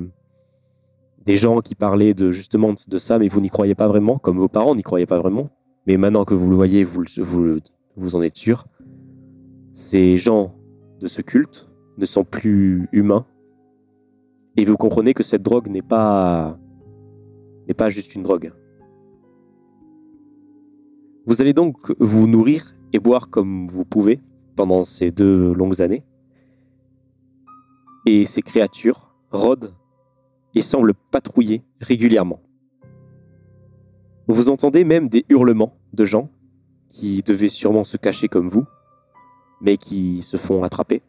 des 1.25 1.35
gens 1.35 1.59
qui 1.59 1.75
parlaient 1.75 2.13
de 2.13 2.31
justement 2.31 2.73
de 2.87 2.97
ça, 2.97 3.19
mais 3.19 3.27
vous 3.27 3.41
n'y 3.41 3.49
croyez 3.49 3.75
pas 3.75 3.89
vraiment, 3.89 4.17
comme 4.17 4.37
vos 4.37 4.47
parents 4.47 4.75
n'y 4.75 4.83
croyaient 4.83 5.05
pas 5.05 5.19
vraiment. 5.19 5.49
Mais 5.85 5.97
maintenant 5.97 6.23
que 6.23 6.33
vous 6.33 6.49
le 6.49 6.55
voyez, 6.55 6.85
vous, 6.85 7.03
vous, 7.17 7.57
vous 7.97 8.15
en 8.15 8.21
êtes 8.21 8.37
sûr. 8.37 8.65
Ces 9.73 10.17
gens 10.17 10.55
de 11.01 11.07
ce 11.07 11.21
culte 11.21 11.69
ne 11.97 12.05
sont 12.05 12.23
plus 12.23 12.87
humains. 12.93 13.25
Et 14.55 14.63
vous 14.63 14.77
comprenez 14.77 15.13
que 15.13 15.23
cette 15.23 15.41
drogue 15.41 15.67
n'est 15.67 15.81
pas 15.81 16.57
n'est 17.67 17.73
pas 17.73 17.89
juste 17.89 18.15
une 18.15 18.23
drogue. 18.23 18.53
Vous 21.25 21.41
allez 21.41 21.53
donc 21.53 21.93
vous 21.99 22.27
nourrir 22.27 22.75
et 22.91 22.99
boire 22.99 23.29
comme 23.29 23.67
vous 23.67 23.85
pouvez 23.85 24.19
pendant 24.57 24.83
ces 24.83 25.09
deux 25.11 25.53
longues 25.53 25.81
années. 25.81 26.03
Et 28.05 28.25
ces 28.25 28.41
créatures 28.41 29.15
rôdent 29.31 29.73
et 30.53 30.61
semblent 30.61 30.93
patrouiller 31.11 31.63
régulièrement. 31.79 32.41
Vous 34.27 34.49
entendez 34.49 34.83
même 34.83 35.07
des 35.07 35.25
hurlements 35.29 35.77
de 35.93 36.03
gens 36.03 36.29
qui 36.89 37.23
devaient 37.23 37.47
sûrement 37.47 37.85
se 37.85 37.95
cacher 37.95 38.27
comme 38.27 38.49
vous, 38.49 38.65
mais 39.61 39.77
qui 39.77 40.21
se 40.23 40.35
font 40.35 40.63
attraper. 40.63 41.01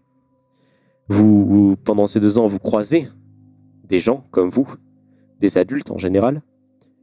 Vous, 1.09 1.77
pendant 1.85 2.07
ces 2.07 2.21
deux 2.21 2.39
ans, 2.39 2.47
vous 2.47 2.61
croisez 2.61 3.09
des 3.85 3.99
gens 3.99 4.25
comme 4.31 4.49
vous, 4.49 4.73
des 5.41 5.59
adultes 5.59 5.91
en 5.91 5.99
général, 5.99 6.41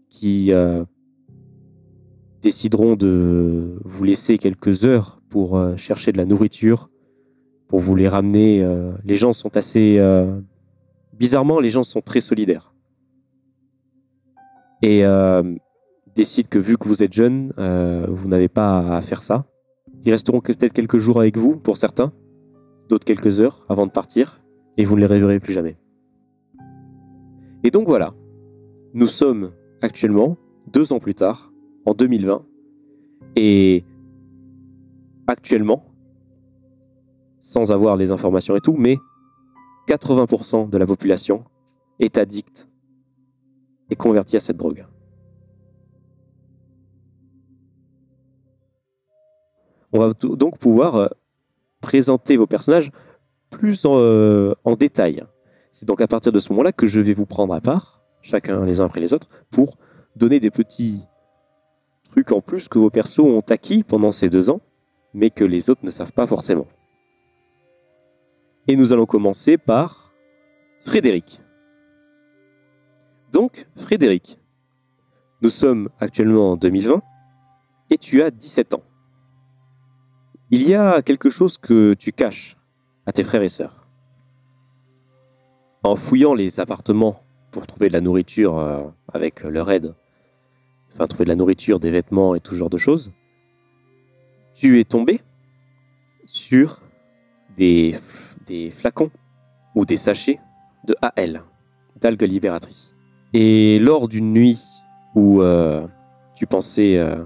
qui 0.10 0.52
euh, 0.54 0.84
décideront 2.42 2.96
de 2.96 3.80
vous 3.84 4.04
laisser 4.04 4.38
quelques 4.38 4.86
heures 4.86 5.22
pour 5.30 5.58
euh, 5.58 5.76
chercher 5.78 6.12
de 6.12 6.18
la 6.18 6.26
nourriture, 6.26 6.90
pour 7.68 7.80
vous 7.80 7.96
les 7.96 8.08
ramener. 8.08 8.62
euh, 8.64 8.92
les 9.06 9.16
gens 9.16 9.34
sont 9.34 9.56
assez... 9.56 9.98
euh, 10.00 10.40
bizarrement, 11.14 11.60
les 11.60 11.70
gens 11.70 11.84
sont 11.84 12.02
très 12.02 12.22
solidaires. 12.22 12.74
Et 14.82 15.04
décident 16.16 16.50
que 16.50 16.58
vu 16.58 16.76
que 16.76 16.88
vous 16.88 17.04
êtes 17.04 17.14
jeune, 17.14 17.54
vous 18.10 18.28
n'avez 18.28 18.48
pas 18.48 18.98
à 18.98 19.02
faire 19.04 19.22
ça. 19.22 19.46
Ils 20.04 20.12
resteront 20.12 20.42
peut-être 20.42 20.74
quelques 20.74 20.98
jours 20.98 21.20
avec 21.20 21.38
vous, 21.38 21.56
pour 21.56 21.78
certains, 21.78 22.12
d'autres 22.90 23.06
quelques 23.06 23.40
heures 23.40 23.64
avant 23.70 23.86
de 23.86 23.92
partir, 23.92 24.42
et 24.78 24.86
vous 24.86 24.96
ne 24.96 25.02
les 25.02 25.06
reverrez 25.06 25.40
plus 25.40 25.54
jamais. 25.54 25.78
Et 27.64 27.70
donc 27.70 27.88
voilà, 27.88 28.16
nous 28.96 29.06
sommes 29.06 29.52
actuellement, 29.84 30.36
deux 30.74 30.94
ans 30.94 31.00
plus 31.00 31.14
tard, 31.14 31.51
en 31.86 31.94
2020, 31.94 32.46
et 33.36 33.86
actuellement, 35.28 35.86
sans 37.40 37.72
avoir 37.72 37.98
les 37.98 38.12
informations 38.12 38.56
et 38.56 38.62
tout, 38.62 38.76
mais 38.78 38.98
80% 39.88 40.70
de 40.70 40.78
la 40.78 40.86
population 40.86 41.44
est 42.00 42.18
addicte 42.18 42.70
et 43.90 43.96
convertie 43.96 44.38
à 44.38 44.40
cette 44.40 44.58
drogue. 44.58 44.86
On 49.94 50.00
va 50.00 50.14
donc 50.14 50.58
pouvoir 50.58 50.96
euh, 50.96 51.08
présenter 51.82 52.38
vos 52.38 52.48
personnages 52.48 52.92
plus 53.50 53.86
en, 53.86 53.96
euh, 53.98 54.54
en 54.64 54.76
détail. 54.76 55.24
C'est 55.74 55.86
donc 55.86 56.00
à 56.00 56.08
partir 56.08 56.32
de 56.32 56.40
ce 56.40 56.52
moment-là 56.54 56.72
que 56.72 56.88
je 56.88 57.02
vais 57.02 57.14
vous 57.14 57.26
prendre 57.26 57.54
à 57.54 57.60
part, 57.60 58.02
chacun 58.22 58.66
les 58.66 58.80
uns 58.80 58.86
après 58.86 59.02
les 59.02 59.14
autres, 59.14 59.28
pour 59.50 59.78
donner 60.16 60.40
des 60.40 60.52
petits 60.52 61.06
trucs 62.12 62.32
en 62.32 62.42
plus 62.42 62.68
que 62.68 62.78
vos 62.78 62.90
persos 62.90 63.20
ont 63.20 63.44
acquis 63.50 63.84
pendant 63.84 64.12
ces 64.12 64.30
deux 64.30 64.50
ans, 64.50 64.62
mais 65.14 65.30
que 65.30 65.46
les 65.46 65.70
autres 65.70 65.84
ne 65.84 65.92
savent 65.92 66.12
pas 66.12 66.28
forcément. 66.28 66.68
Et 68.68 68.76
nous 68.76 68.94
allons 68.94 69.06
commencer 69.06 69.58
par 69.58 70.14
Frédéric. 70.82 71.42
Donc, 73.32 73.66
Frédéric, 73.76 74.40
nous 75.42 75.50
sommes 75.50 75.90
actuellement 76.00 76.52
en 76.52 76.58
2020 76.58 77.02
et 77.90 77.98
tu 77.98 78.22
as 78.22 78.30
17 78.30 78.74
ans. 78.76 78.84
Il 80.50 80.68
y 80.68 80.76
a 80.76 81.02
quelque 81.02 81.30
chose 81.30 81.58
que 81.58 81.94
tu 81.94 82.12
caches 82.12 82.58
à 83.06 83.14
tes 83.14 83.24
frères 83.24 83.42
et 83.42 83.50
sœurs. 83.50 83.88
En 85.84 85.96
fouillant 85.96 86.34
les 86.34 86.60
appartements 86.60 87.24
pour 87.52 87.66
trouver 87.66 87.88
de 87.88 87.94
la 87.94 88.02
nourriture 88.02 88.58
euh, 88.58 88.84
avec 89.12 89.44
leur 89.44 89.72
aide, 89.72 89.96
enfin 90.94 91.08
trouver 91.08 91.26
de 91.26 91.30
la 91.30 91.36
nourriture, 91.36 91.80
des 91.80 91.92
vêtements 91.92 92.36
et 92.36 92.40
tout 92.40 92.56
genre 92.56 92.70
de 92.70 92.78
choses, 92.78 93.14
tu 94.54 94.80
es 94.80 94.84
tombé 94.84 95.22
sur 96.26 96.82
des, 97.58 97.96
des 98.46 98.70
flacons 98.70 99.12
ou 99.76 99.86
des 99.86 99.98
sachets 99.98 100.40
de 100.86 100.96
AL, 101.02 101.44
d'algues 102.00 102.24
libératrices. 102.24 102.96
Et 103.34 103.80
lors 103.80 104.08
d'une 104.08 104.34
nuit 104.34 104.60
où 105.16 105.42
euh, 105.42 105.88
tu 106.36 106.46
pensais 106.46 106.98
euh, 106.98 107.24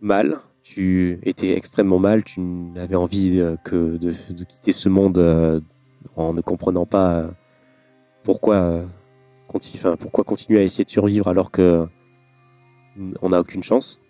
mal, 0.00 0.38
tu 0.62 1.18
étais 1.22 1.56
extrêmement 1.56 1.98
mal, 1.98 2.24
tu 2.24 2.40
n'avais 2.40 2.96
envie 2.96 3.38
euh, 3.38 3.56
que 3.64 3.96
de, 3.96 4.10
quitter 4.44 4.72
ce 4.72 4.88
monde 4.88 5.62
en 6.16 6.34
ne 6.34 6.40
comprenant 6.40 6.86
pas 6.86 7.30
pourquoi, 8.22 8.82
pourquoi 9.48 10.24
continuer 10.24 10.60
à 10.60 10.62
essayer 10.62 10.84
de 10.84 10.90
survivre 10.90 11.28
alors 11.28 11.50
que 11.50 11.86
on 13.20 13.28
n'a 13.30 13.40
aucune 13.40 13.62
chance. 13.62 14.00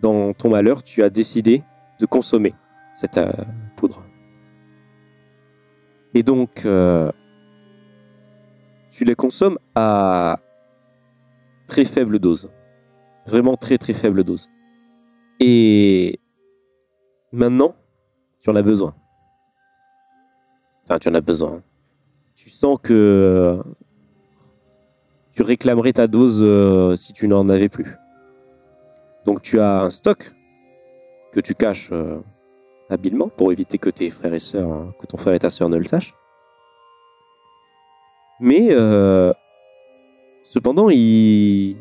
Dans 0.00 0.32
ton 0.32 0.50
malheur, 0.50 0.82
tu 0.82 1.02
as 1.02 1.10
décidé 1.10 1.62
de 2.00 2.06
consommer 2.06 2.54
cette 2.94 3.18
euh, 3.18 3.32
poudre. 3.76 4.02
Et 6.14 6.22
donc, 6.22 6.64
euh, 6.64 7.10
tu 8.90 9.04
les 9.04 9.14
consommes 9.14 9.58
à 9.74 10.38
très 11.66 11.84
faible 11.84 12.18
dose. 12.18 12.50
Vraiment 13.26 13.56
très 13.56 13.78
très 13.78 13.94
faible 13.94 14.22
dose. 14.22 14.50
Et 15.40 16.20
maintenant, 17.32 17.74
tu 18.40 18.50
en 18.50 18.56
as 18.56 18.62
besoin. 18.62 18.94
Enfin, 20.84 20.98
tu 20.98 21.08
en 21.08 21.14
as 21.14 21.20
besoin. 21.20 21.62
Tu 22.34 22.50
sens 22.50 22.78
que 22.82 23.62
tu 25.34 25.42
réclamerais 25.42 25.92
ta 25.92 26.06
dose 26.06 26.40
euh, 26.42 26.94
si 26.96 27.12
tu 27.12 27.26
n'en 27.26 27.48
avais 27.48 27.68
plus. 27.68 27.96
Donc 29.24 29.42
tu 29.42 29.58
as 29.60 29.82
un 29.82 29.90
stock 29.90 30.32
que 31.32 31.40
tu 31.40 31.54
caches 31.54 31.90
euh, 31.92 32.20
habilement 32.88 33.28
pour 33.28 33.50
éviter 33.50 33.78
que 33.78 33.90
tes 33.90 34.10
frères 34.10 34.34
et 34.34 34.38
sœurs, 34.38 34.70
hein, 34.70 34.94
que 35.00 35.06
ton 35.06 35.16
frère 35.16 35.34
et 35.34 35.38
ta 35.40 35.50
sœur 35.50 35.68
ne 35.68 35.76
le 35.76 35.84
sachent. 35.84 36.14
Mais 38.40 38.68
euh, 38.70 39.32
cependant, 40.42 40.88
tu 40.88 41.76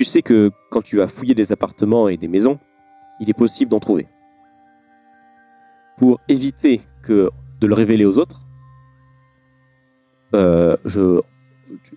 sais 0.00 0.22
que 0.22 0.50
quand 0.70 0.82
tu 0.82 0.98
vas 0.98 1.08
fouiller 1.08 1.34
des 1.34 1.52
appartements 1.52 2.08
et 2.08 2.16
des 2.18 2.28
maisons, 2.28 2.58
il 3.20 3.30
est 3.30 3.38
possible 3.38 3.70
d'en 3.70 3.80
trouver. 3.80 4.08
Pour 5.96 6.20
éviter 6.28 6.82
que 7.02 7.30
de 7.60 7.66
le 7.66 7.74
révéler 7.74 8.04
aux 8.04 8.18
autres, 8.18 8.42
je, 10.34 11.22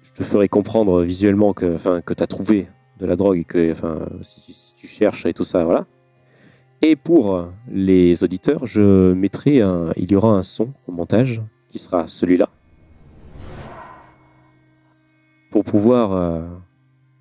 je 0.01 0.11
te 0.13 0.23
ferai 0.23 0.47
comprendre 0.49 1.03
visuellement 1.03 1.53
que, 1.53 1.75
enfin, 1.75 2.01
que 2.01 2.13
tu 2.13 2.23
as 2.23 2.27
trouvé 2.27 2.67
de 2.99 3.05
la 3.05 3.15
drogue 3.15 3.39
et 3.39 3.43
que 3.43 3.71
enfin, 3.71 4.07
si, 4.21 4.73
tu 4.75 4.87
cherches 4.87 5.25
et 5.25 5.33
tout 5.33 5.43
ça, 5.43 5.63
voilà. 5.63 5.85
Et 6.81 6.95
pour 6.95 7.49
les 7.69 8.23
auditeurs, 8.23 8.65
je 8.65 9.13
mettrai 9.13 9.61
un, 9.61 9.91
il 9.97 10.11
y 10.11 10.15
aura 10.15 10.31
un 10.31 10.43
son 10.43 10.73
au 10.87 10.91
montage 10.91 11.41
qui 11.67 11.77
sera 11.79 12.07
celui-là 12.07 12.49
pour 15.49 15.63
pouvoir 15.63 16.13
euh, 16.13 16.47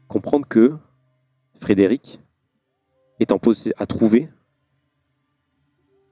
comprendre 0.06 0.46
que 0.46 0.74
Frédéric 1.60 2.20
est 3.20 3.32
en 3.32 3.38
posé 3.38 3.72
à 3.78 3.86
trouver 3.86 4.28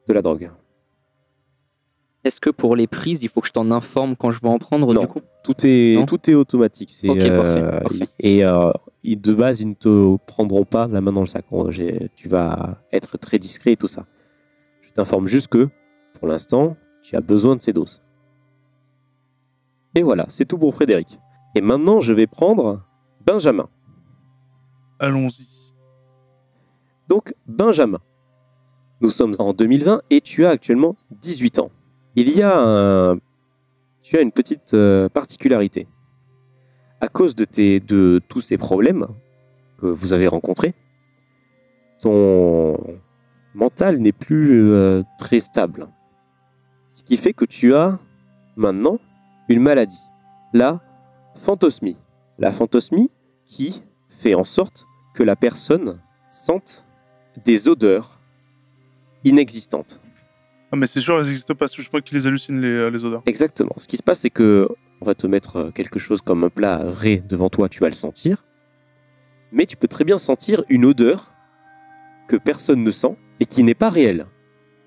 de 0.09 0.13
la 0.13 0.23
drogue. 0.23 0.51
Est-ce 2.27 2.41
que 2.41 2.51
pour 2.51 2.75
les 2.75 2.89
prises, 2.89 3.23
il 3.23 3.29
faut 3.29 3.41
que 3.41 3.47
je 3.47 3.53
t'en 3.53 3.71
informe 3.71 4.17
quand 4.17 4.33
je 4.33 4.41
vais 4.41 4.49
en 4.49 4.59
prendre 4.59 4.93
Non. 4.93 5.01
du 5.01 5.07
coup? 5.07 5.21
Tout 5.45 5.55
est, 5.63 5.95
Non? 5.95 6.07
tout 6.07 6.29
est 6.29 6.35
automatique. 6.35 6.91
C'est, 6.91 7.09
Ok, 7.09 7.19
parfait, 7.21 7.81
parfait. 7.83 8.09
Et 8.19 8.45
euh, 8.45 8.73
de 9.05 9.33
base, 9.33 9.61
ils 9.61 9.69
ne 9.69 9.75
te 9.75 10.17
prendront 10.27 10.65
pas 10.65 10.89
la 10.89 11.01
main 11.01 11.13
dans 11.13 11.21
le 11.21 11.27
sac. 11.27 11.45
Tu 12.17 12.29
vas 12.29 12.79
être 12.93 13.17
très 13.17 13.39
discret 13.39 13.73
et 13.73 13.77
tout 13.77 13.87
ça. 13.87 14.07
Je 14.83 14.91
t'informe 14.91 15.29
juste 15.29 15.47
que, 15.47 15.69
pour 16.19 16.27
l'instant, 16.27 16.77
tu 17.01 17.15
as 17.15 17.21
besoin 17.21 17.55
de 17.55 17.63
ces 17.63 17.73
doses. 17.73 18.03
Et 19.95 20.03
voilà, 20.03 20.27
c'est 20.29 20.47
tout 20.47 20.59
pour 20.59 20.75
Frédéric. 20.75 21.21
Et 21.55 21.61
maintenant, 21.61 22.01
je 22.01 22.13
vais 22.13 22.27
prendre 22.27 22.83
Benjamin. 23.25 23.69
Allons-y. 24.99 25.47
Donc, 27.09 27.35
Benjamin, 27.47 28.01
nous 29.01 29.11
sommes 29.11 29.37
en 29.39 29.53
2020 29.53 30.03
et 30.11 30.21
tu 30.21 30.45
as 30.45 30.51
actuellement 30.51 30.97
18 31.13 31.61
ans. 31.61 31.71
Il 32.17 32.31
y 32.31 32.43
a 32.43 32.59
un 32.59 33.19
tu 34.07 34.17
as 34.17 34.21
une 34.21 34.31
petite 34.31 34.73
euh, 34.73 35.09
particularité. 35.09 35.89
À 37.01 37.09
cause 37.09 37.35
de, 37.35 37.45
tes, 37.45 37.81
de 37.81 38.21
tous 38.29 38.41
ces 38.41 38.57
problèmes 38.57 39.09
que 39.81 39.87
vous 39.87 40.13
avez 40.13 40.29
rencontrés, 40.29 40.75
ton 42.01 42.79
mental 43.53 43.99
n'est 43.99 44.13
plus 44.13 44.71
euh, 44.71 45.03
très 45.19 45.41
stable. 45.41 45.89
Ce 46.89 47.03
qui 47.03 47.17
fait 47.17 47.33
que 47.33 47.45
tu 47.45 47.75
as 47.75 47.99
maintenant 48.55 49.01
une 49.49 49.61
maladie, 49.61 50.05
la 50.53 50.81
phantosmie. 51.35 51.99
La 52.39 52.53
phantosmie 52.53 53.11
qui 53.45 53.83
fait 54.09 54.35
en 54.35 54.45
sorte 54.45 54.87
que 55.15 55.25
la 55.25 55.35
personne 55.35 56.01
sente 56.29 56.87
des 57.45 57.69
odeurs 57.69 58.21
inexistantes. 59.25 60.01
Ah, 60.77 60.79
mais 60.79 60.87
c'est 60.87 61.01
sûr, 61.01 61.15
elles 61.19 61.25
n'existent 61.25 61.55
pas. 61.55 61.69
C'est 61.69 61.77
juste 61.77 61.91
moi 61.91 62.03
qui 62.03 62.15
les 62.15 62.27
hallucine, 62.27 62.61
les, 62.61 62.69
euh, 62.69 62.91
les 62.91 63.03
odeurs. 63.03 63.23
Exactement. 63.25 63.73
Ce 63.79 63.89
qui 63.89 63.97
se 63.97 64.03
passe, 64.03 64.21
c'est 64.21 64.31
que 64.31 64.69
on 65.01 65.07
va 65.07 65.15
te 65.15 65.27
mettre 65.27 65.57
euh, 65.57 65.71
quelque 65.71 65.99
chose 65.99 66.21
comme 66.21 66.45
un 66.45 66.51
plat 66.51 66.85
vrai 66.85 67.23
devant 67.27 67.49
toi, 67.49 67.71
tu 67.71 67.81
vas 67.81 67.89
le 67.89 67.95
sentir. 67.95 68.45
Mais 69.53 69.65
tu 69.65 69.79
peux 69.79 69.89
très 69.89 70.05
bien 70.05 70.19
sentir 70.19 70.65
une 70.69 70.85
odeur 70.85 71.33
que 72.29 72.37
personne 72.37 72.85
ne 72.85 72.91
sent 72.91 73.17
et 73.41 73.47
qui 73.47 73.63
n'est 73.63 73.75
pas 73.75 73.89
réelle. 73.89 74.27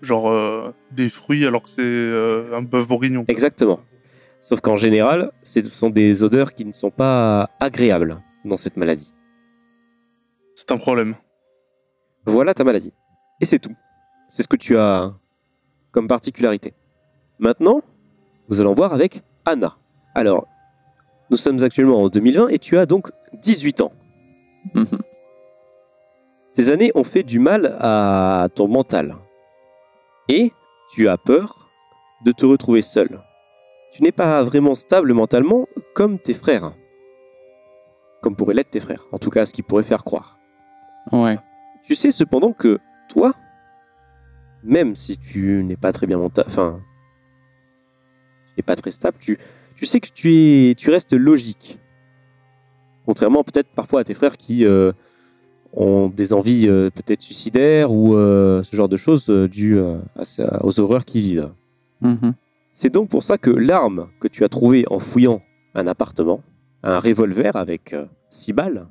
Genre 0.04 0.30
euh, 0.30 0.76
des 0.92 1.10
fruits 1.10 1.48
alors 1.48 1.64
que 1.64 1.70
c'est 1.70 1.82
euh, 1.82 2.56
un 2.56 2.62
bœuf 2.62 2.88
bourguignon. 2.88 3.26
Exactement. 3.28 3.80
Sauf 4.42 4.62
qu'en 4.62 4.78
général, 4.78 5.32
ce 5.42 5.64
sont 5.64 5.90
des 5.90 6.24
odeurs 6.24 6.54
qui 6.54 6.66
ne 6.66 6.72
sont 6.72 6.92
pas 6.92 7.50
agréables 7.60 8.22
dans 8.46 8.58
cette 8.58 8.78
maladie. 8.78 9.16
C'est 10.54 10.72
un 10.72 10.78
problème. 10.78 11.16
Voilà 12.28 12.54
ta 12.54 12.64
maladie. 12.64 12.94
Et 13.42 13.46
c'est 13.46 13.58
tout. 13.58 13.76
C'est 14.30 14.44
ce 14.44 14.48
que 14.48 14.56
tu 14.56 14.78
as 14.78 15.16
comme 15.92 16.08
particularité. 16.08 16.74
Maintenant, 17.40 17.82
nous 18.50 18.62
allons 18.62 18.74
voir 18.74 18.94
avec 18.94 19.24
Anna. 19.46 19.78
Alors, 20.16 20.48
nous 21.30 21.38
sommes 21.38 21.64
actuellement 21.64 22.02
en 22.02 22.10
2020 22.10 22.50
et 22.50 22.60
tu 22.60 22.78
as 22.78 22.86
donc 22.86 23.12
18 23.34 23.82
ans. 23.82 23.92
Mhm. 24.74 24.86
Ces 26.50 26.72
années 26.72 26.92
ont 26.96 27.04
fait 27.04 27.24
du 27.24 27.40
mal 27.40 27.78
à 27.80 28.48
ton 28.56 28.68
mental. 28.68 29.16
Et 30.28 30.52
tu 30.94 31.08
as 31.08 31.18
peur 31.18 31.70
de 32.26 32.32
te 32.32 32.46
retrouver 32.46 32.82
seul. 32.82 33.22
Tu 33.92 34.04
n'es 34.04 34.12
pas 34.12 34.44
vraiment 34.44 34.76
stable 34.76 35.14
mentalement 35.14 35.68
comme 35.94 36.20
tes 36.20 36.34
frères. 36.34 36.74
Comme 38.22 38.36
pourraient 38.36 38.54
l'être 38.54 38.72
tes 38.72 38.80
frères. 38.80 39.08
En 39.12 39.20
tout 39.20 39.30
cas, 39.30 39.46
ce 39.46 39.54
qui 39.54 39.64
pourrait 39.64 39.84
faire 39.84 40.04
croire. 40.04 40.38
Ouais. 41.12 41.38
Tu 41.84 41.96
sais 41.96 42.12
cependant 42.12 42.52
que 42.52 42.80
toi, 43.10 43.34
même 44.64 44.96
si 44.96 45.18
tu 45.18 45.64
n'es 45.64 45.76
pas 45.76 45.92
très 45.92 46.08
bien 46.08 46.20
enfin, 46.20 46.82
tu 48.48 48.54
n'es 48.58 48.64
pas 48.64 48.76
très 48.76 48.92
stable, 48.92 49.18
tu, 49.20 49.38
tu 49.76 49.86
sais 49.86 50.00
que 50.00 50.10
tu, 50.14 50.34
es, 50.34 50.76
tu 50.76 50.90
restes 50.90 51.14
logique. 51.14 51.80
Contrairement 53.06 53.44
peut-être 53.44 53.70
parfois 53.70 54.02
à 54.02 54.04
tes 54.04 54.14
frères 54.14 54.38
qui 54.38 54.66
euh, 54.66 54.92
ont 55.74 56.10
des 56.10 56.34
envies 56.34 56.68
euh, 56.68 56.90
peut-être 56.90 57.22
suicidaires 57.22 57.92
ou 57.92 58.16
euh, 58.16 58.62
ce 58.64 58.76
genre 58.76 58.90
de 58.90 58.98
choses 58.98 59.30
dues 59.30 59.80
à 59.80 60.64
aux 60.64 60.80
horreurs 60.80 61.06
qu'ils 61.06 61.22
vivent. 61.22 61.52
Mhm. 62.02 62.34
C'est 62.72 62.94
donc 62.94 63.10
pour 63.10 63.24
ça 63.24 63.38
que 63.38 63.50
l'arme 63.50 64.10
que 64.20 64.28
tu 64.28 64.44
as 64.44 64.50
trouvée 64.50 64.86
en 64.90 65.00
fouillant 65.00 65.42
un 65.74 65.88
appartement, 65.88 66.44
un 66.84 67.00
revolver 67.00 67.56
avec 67.56 67.96
6 68.30 68.54
balles, 68.54 68.88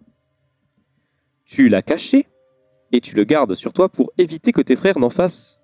tu 1.44 1.68
l'as 1.68 1.82
caché 1.82 2.26
et 2.92 3.00
tu 3.00 3.14
le 3.16 3.24
gardes 3.24 3.54
sur 3.54 3.72
toi 3.72 3.88
pour 3.88 4.12
éviter 4.18 4.52
que 4.52 4.60
tes 4.60 4.76
frères 4.76 4.98
n'en 4.98 5.10
fassent, 5.10 5.57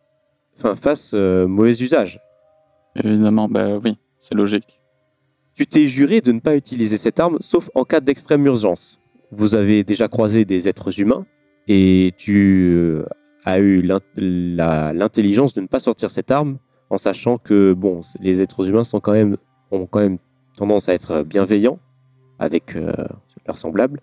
enfin, 0.56 0.76
fassent 0.76 1.12
euh, 1.14 1.46
mauvais 1.46 1.72
usage. 1.72 2.20
Évidemment, 2.96 3.48
bah 3.48 3.78
oui, 3.82 3.96
c'est 4.18 4.34
logique. 4.34 4.80
Tu 5.54 5.66
t'es 5.66 5.86
juré 5.86 6.20
de 6.20 6.32
ne 6.32 6.40
pas 6.40 6.56
utiliser 6.56 6.96
cette 6.96 7.20
arme 7.20 7.38
sauf 7.40 7.70
en 7.74 7.84
cas 7.84 8.00
d'extrême 8.00 8.44
urgence. 8.46 9.00
Vous 9.30 9.54
avez 9.54 9.84
déjà 9.84 10.08
croisé 10.08 10.44
des 10.44 10.68
êtres 10.68 11.00
humains 11.00 11.26
et 11.68 12.12
tu 12.16 12.72
euh, 12.74 13.04
as 13.44 13.58
eu 13.58 13.82
l'intelligence 13.82 15.54
de 15.54 15.60
ne 15.60 15.66
pas 15.66 15.80
sortir 15.80 16.10
cette 16.10 16.30
arme 16.30 16.58
en 16.90 16.98
sachant 16.98 17.38
que 17.38 17.72
bon, 17.72 18.00
les 18.20 18.40
êtres 18.40 18.68
humains 18.68 18.84
sont 18.84 19.00
quand 19.00 19.12
même, 19.12 19.36
ont 19.70 19.86
quand 19.86 20.00
même 20.00 20.18
tendance 20.56 20.88
à 20.88 20.94
être 20.94 21.22
bienveillants 21.22 21.78
avec 22.38 22.76
euh, 22.76 22.92
leurs 23.46 23.58
semblables. 23.58 24.00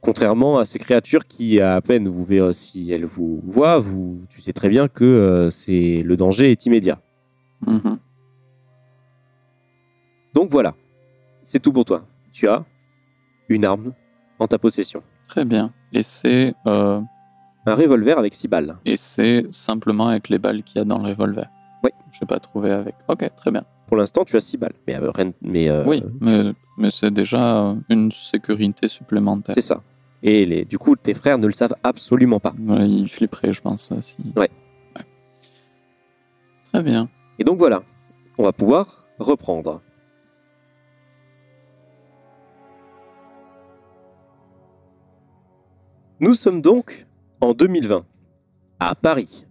Contrairement 0.00 0.58
à 0.58 0.64
ces 0.64 0.78
créatures 0.78 1.26
qui, 1.26 1.60
à 1.60 1.80
peine 1.80 2.08
vous 2.08 2.24
verrez, 2.24 2.52
si 2.52 2.90
elles 2.92 3.04
vous 3.04 3.42
voient, 3.46 3.78
vous, 3.78 4.20
tu 4.28 4.40
sais 4.40 4.52
très 4.52 4.68
bien 4.68 4.86
que 4.88 5.04
euh, 5.04 5.50
c'est 5.50 6.02
le 6.04 6.16
danger 6.16 6.50
est 6.52 6.66
immédiat. 6.66 7.00
Mhm. 7.66 7.98
Donc 10.34 10.50
voilà, 10.50 10.74
c'est 11.42 11.58
tout 11.60 11.72
pour 11.72 11.84
toi. 11.84 12.04
Tu 12.32 12.46
as 12.48 12.64
une 13.48 13.64
arme 13.64 13.92
en 14.38 14.46
ta 14.46 14.58
possession. 14.58 15.02
Très 15.26 15.44
bien. 15.44 15.72
Et 15.92 16.02
c'est 16.02 16.54
euh, 16.66 17.00
Un 17.66 17.74
revolver 17.74 18.18
avec 18.18 18.34
6 18.34 18.48
balles. 18.48 18.76
et 18.84 18.96
c'est 18.96 19.46
simplement 19.50 20.08
avec 20.08 20.28
les 20.28 20.38
balles 20.38 20.62
qu'il 20.62 20.76
y 20.78 20.80
a 20.80 20.84
dans 20.84 20.98
le 20.98 21.08
revolver. 21.08 21.48
Oui. 21.82 21.90
Je 22.12 22.18
n'ai 22.20 22.26
pas 22.26 22.38
trouvé 22.38 22.70
avec. 22.70 22.94
Ok, 23.08 23.28
très 23.34 23.50
bien. 23.50 23.64
Pour 23.88 23.96
l'instant, 23.96 24.24
tu 24.24 24.36
as 24.36 24.40
6 24.40 24.58
balles. 24.58 24.72
Mais, 24.86 24.96
euh, 24.96 25.10
mais 25.42 25.68
euh, 25.68 25.84
oui, 25.86 26.04
mais, 26.20 26.52
mais 26.76 26.90
c'est 26.90 27.10
déjà 27.10 27.74
une 27.88 28.10
sécurité 28.12 28.86
supplémentaire. 28.88 29.54
c'est 29.54 29.62
ça. 29.62 29.82
Et 30.22 30.44
les, 30.46 30.64
du 30.64 30.78
coup, 30.78 30.96
tes 30.96 31.14
frères 31.14 31.38
ne 31.38 31.46
le 31.46 31.52
savent 31.52 31.76
absolument 31.84 32.40
pas. 32.40 32.52
Ouais, 32.58 32.88
il 32.88 33.08
flipperait, 33.08 33.52
je 33.52 33.60
pense. 33.60 33.92
euh, 33.92 34.00
Si... 34.00 34.16
Ouais. 34.36 34.50
Ouais. 34.96 35.04
Très 36.72 36.82
bien. 36.82 37.08
Et 37.38 37.44
donc 37.44 37.58
voilà, 37.58 37.82
on 38.36 38.42
va 38.44 38.52
pouvoir 38.52 39.04
reprendre. 39.18 39.80
Nous 46.20 46.34
sommes 46.34 46.62
donc 46.62 47.06
en 47.40 47.52
2020, 47.54 48.04
à 48.80 48.94
Paris. 48.94 49.46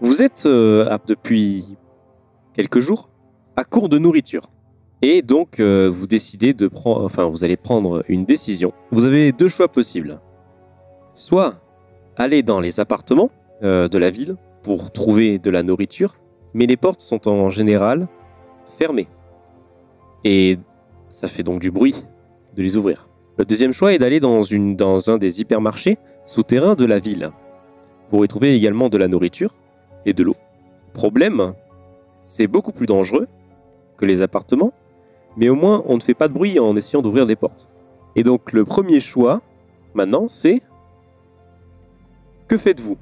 Vous 0.00 0.20
êtes, 0.20 0.44
euh, 0.46 0.96
depuis 1.06 1.76
quelques 2.52 2.80
jours, 2.80 3.08
à 3.56 3.64
court 3.64 3.88
de 3.88 3.98
nourriture. 3.98 4.50
Et 5.02 5.22
donc, 5.22 5.60
euh, 5.60 5.90
vous 5.92 6.06
décidez 6.06 6.54
de 6.54 6.68
prendre, 6.68 7.04
enfin, 7.04 7.28
vous 7.28 7.44
allez 7.44 7.56
prendre 7.56 8.02
une 8.08 8.24
décision. 8.24 8.72
Vous 8.90 9.04
avez 9.04 9.32
deux 9.32 9.48
choix 9.48 9.68
possibles. 9.68 10.20
Soit 11.14 11.60
aller 12.16 12.42
dans 12.42 12.60
les 12.60 12.80
appartements 12.80 13.30
euh, 13.62 13.88
de 13.88 13.98
la 13.98 14.10
ville 14.10 14.36
pour 14.62 14.90
trouver 14.90 15.38
de 15.38 15.50
la 15.50 15.62
nourriture, 15.62 16.16
mais 16.54 16.66
les 16.66 16.76
portes 16.76 17.00
sont 17.00 17.28
en 17.28 17.50
général 17.50 18.08
fermées. 18.78 19.08
Et 20.24 20.58
ça 21.10 21.28
fait 21.28 21.42
donc 21.42 21.60
du 21.60 21.70
bruit 21.70 22.04
de 22.56 22.62
les 22.62 22.76
ouvrir. 22.76 23.08
Le 23.38 23.44
deuxième 23.44 23.72
choix 23.72 23.92
est 23.92 23.98
d'aller 23.98 24.18
dans, 24.18 24.42
dans 24.74 25.10
un 25.10 25.18
des 25.18 25.40
hypermarchés 25.40 25.98
souterrains 26.24 26.74
de 26.74 26.86
la 26.86 26.98
ville 26.98 27.30
pour 28.10 28.24
y 28.24 28.28
trouver 28.28 28.54
également 28.54 28.88
de 28.88 28.96
la 28.96 29.08
nourriture 29.08 29.54
et 30.06 30.14
de 30.14 30.22
l'eau. 30.22 30.36
Problème, 30.94 31.52
c'est 32.28 32.46
beaucoup 32.46 32.72
plus 32.72 32.86
dangereux 32.86 33.28
que 33.96 34.06
les 34.06 34.22
appartements, 34.22 34.72
mais 35.36 35.48
au 35.48 35.54
moins 35.54 35.82
on 35.86 35.96
ne 35.96 36.00
fait 36.00 36.14
pas 36.14 36.28
de 36.28 36.32
bruit 36.34 36.58
en 36.58 36.76
essayant 36.76 37.02
d'ouvrir 37.02 37.26
des 37.26 37.36
portes. 37.36 37.68
Et 38.14 38.22
donc 38.22 38.52
le 38.52 38.64
premier 38.64 39.00
choix, 39.00 39.42
maintenant, 39.94 40.26
c'est 40.28 40.62
que 42.48 42.56
faites-vous? 42.58 42.96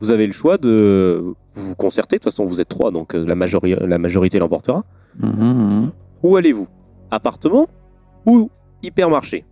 Vous 0.00 0.10
avez 0.10 0.26
le 0.26 0.32
choix 0.32 0.58
de 0.58 1.34
vous 1.54 1.74
concerter, 1.74 2.16
de 2.16 2.20
toute 2.20 2.24
façon 2.32 2.44
vous 2.44 2.60
êtes 2.60 2.68
trois, 2.68 2.90
donc 2.90 3.14
euh, 3.14 3.24
la, 3.26 3.34
majori- 3.34 3.74
la 3.86 3.98
majorité 3.98 4.38
l'emportera. 4.38 4.84
Mhm. 5.18 5.90
Où 6.22 6.36
allez-vous? 6.36 6.68
Appartement 7.10 7.66
ou 8.26 8.50
hypermarché? 8.82 9.44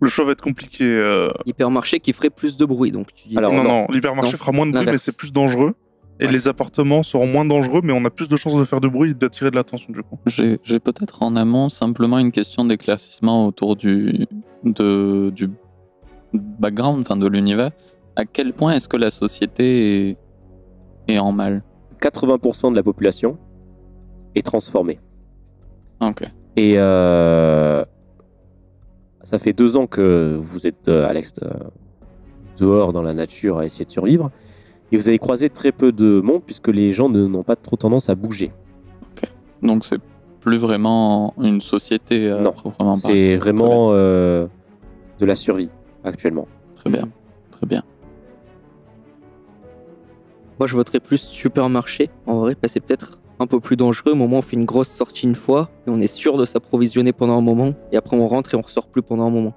Le 0.00 0.08
choix 0.08 0.24
va 0.24 0.32
être 0.32 0.42
compliqué. 0.42 0.84
euh, 0.84 1.28
Hypermarché 1.46 1.98
qui 1.98 2.12
ferait 2.12 2.30
plus 2.30 2.56
de 2.56 2.64
bruit, 2.64 2.92
donc 2.92 3.12
tu 3.12 3.28
dis. 3.28 3.36
Alors, 3.36 3.52
non, 3.52 3.64
non. 3.64 3.68
non, 3.68 3.86
l'hypermarché 3.90 4.36
fera 4.36 4.52
moins 4.52 4.66
de 4.66 4.70
bruit, 4.70 4.86
mais 4.86 4.98
c'est 4.98 5.16
plus 5.16 5.32
dangereux. 5.32 5.74
Et 6.20 6.26
Ouais. 6.26 6.32
les 6.32 6.48
appartements 6.48 7.02
seront 7.04 7.26
moins 7.28 7.44
dangereux, 7.44 7.80
mais 7.84 7.92
on 7.92 8.04
a 8.04 8.10
plus 8.10 8.26
de 8.28 8.34
chances 8.36 8.56
de 8.56 8.64
faire 8.64 8.80
de 8.80 8.88
bruit 8.88 9.12
et 9.12 9.14
d'attirer 9.14 9.50
de 9.50 9.56
l'attention 9.56 9.92
du 9.92 10.02
coup. 10.02 10.18
J'ai 10.26 10.80
peut-être 10.80 11.22
en 11.22 11.36
amont 11.36 11.68
simplement 11.68 12.18
une 12.18 12.32
question 12.32 12.64
d'éclaircissement 12.64 13.46
autour 13.46 13.76
du, 13.76 14.26
de, 14.64 15.30
du 15.34 15.48
background, 16.34 17.00
enfin 17.02 17.16
de 17.16 17.26
l'univers. 17.28 17.70
À 18.16 18.24
quel 18.24 18.52
point 18.52 18.74
est-ce 18.74 18.88
que 18.88 18.96
la 18.96 19.10
société 19.10 20.08
est, 20.10 20.16
est 21.06 21.18
en 21.20 21.30
mal? 21.30 21.62
80% 22.00 22.70
de 22.72 22.76
la 22.76 22.82
population 22.82 23.38
est 24.34 24.44
transformée. 24.44 24.98
Ok. 26.00 26.22
Et 26.56 26.74
euh, 26.78 27.84
ça 29.22 29.38
fait 29.38 29.52
deux 29.52 29.76
ans 29.76 29.86
que 29.86 30.36
vous 30.40 30.66
êtes 30.66 30.88
euh, 30.88 31.08
à 31.08 31.12
l'ex- 31.12 31.32
euh, 31.42 31.48
dehors 32.56 32.92
dans 32.92 33.02
la 33.02 33.14
nature 33.14 33.58
à 33.58 33.64
essayer 33.66 33.84
de 33.84 33.90
survivre. 33.92 34.30
Et 34.90 34.96
vous 34.96 35.08
avez 35.08 35.18
croisé 35.18 35.50
très 35.50 35.72
peu 35.72 35.92
de 35.92 36.20
monde 36.20 36.42
puisque 36.44 36.68
les 36.68 36.92
gens 36.92 37.08
n'ont 37.08 37.42
pas 37.42 37.56
trop 37.56 37.76
tendance 37.76 38.08
à 38.08 38.14
bouger. 38.14 38.52
Donc 39.62 39.84
c'est 39.84 40.00
plus 40.40 40.56
vraiment 40.56 41.34
une 41.40 41.60
société 41.60 42.30
à 42.30 42.40
Non, 42.40 42.52
proprement 42.52 42.92
parler. 42.92 43.32
C'est 43.32 43.36
vraiment 43.36 43.88
euh, 43.92 44.46
de 45.18 45.26
la 45.26 45.34
survie 45.34 45.68
actuellement. 46.04 46.46
Très 46.74 46.90
bien. 46.90 47.08
Très 47.50 47.66
bien. 47.66 47.82
Moi, 50.58 50.66
je 50.66 50.74
voterais 50.74 50.98
plus 50.98 51.18
supermarché, 51.18 52.10
en 52.26 52.40
vrai, 52.40 52.54
parce 52.54 52.72
que 52.72 52.74
c'est 52.74 52.80
peut-être 52.80 53.20
un 53.38 53.46
peu 53.46 53.60
plus 53.60 53.76
dangereux. 53.76 54.12
Au 54.12 54.16
moment 54.16 54.36
où 54.36 54.38
on 54.40 54.42
fait 54.42 54.56
une 54.56 54.64
grosse 54.64 54.88
sortie 54.88 55.24
une 55.24 55.36
fois, 55.36 55.70
et 55.86 55.90
on 55.90 56.00
est 56.00 56.08
sûr 56.08 56.36
de 56.36 56.44
s'approvisionner 56.44 57.12
pendant 57.12 57.38
un 57.38 57.40
moment, 57.40 57.74
et 57.92 57.96
après 57.96 58.16
on 58.16 58.26
rentre 58.26 58.54
et 58.54 58.56
on 58.56 58.62
ressort 58.62 58.88
plus 58.88 59.02
pendant 59.02 59.24
un 59.24 59.30
moment. 59.30 59.54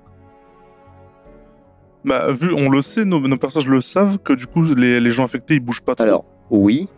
Bah, 2.04 2.32
vu, 2.32 2.54
on 2.54 2.70
le 2.70 2.82
sait, 2.82 3.06
nos, 3.06 3.20
nos 3.20 3.38
personnages 3.38 3.70
le 3.70 3.82
savent, 3.82 4.18
que 4.20 4.34
du 4.34 4.48
coup, 4.48 4.64
les, 4.64 5.00
les 5.00 5.12
gens 5.12 5.24
infectés, 5.24 5.56
ils 5.56 5.60
bougent 5.60 5.82
pas 5.82 5.96
trop. 5.96 6.04
Alors, 6.06 6.26
oui. 6.50 6.90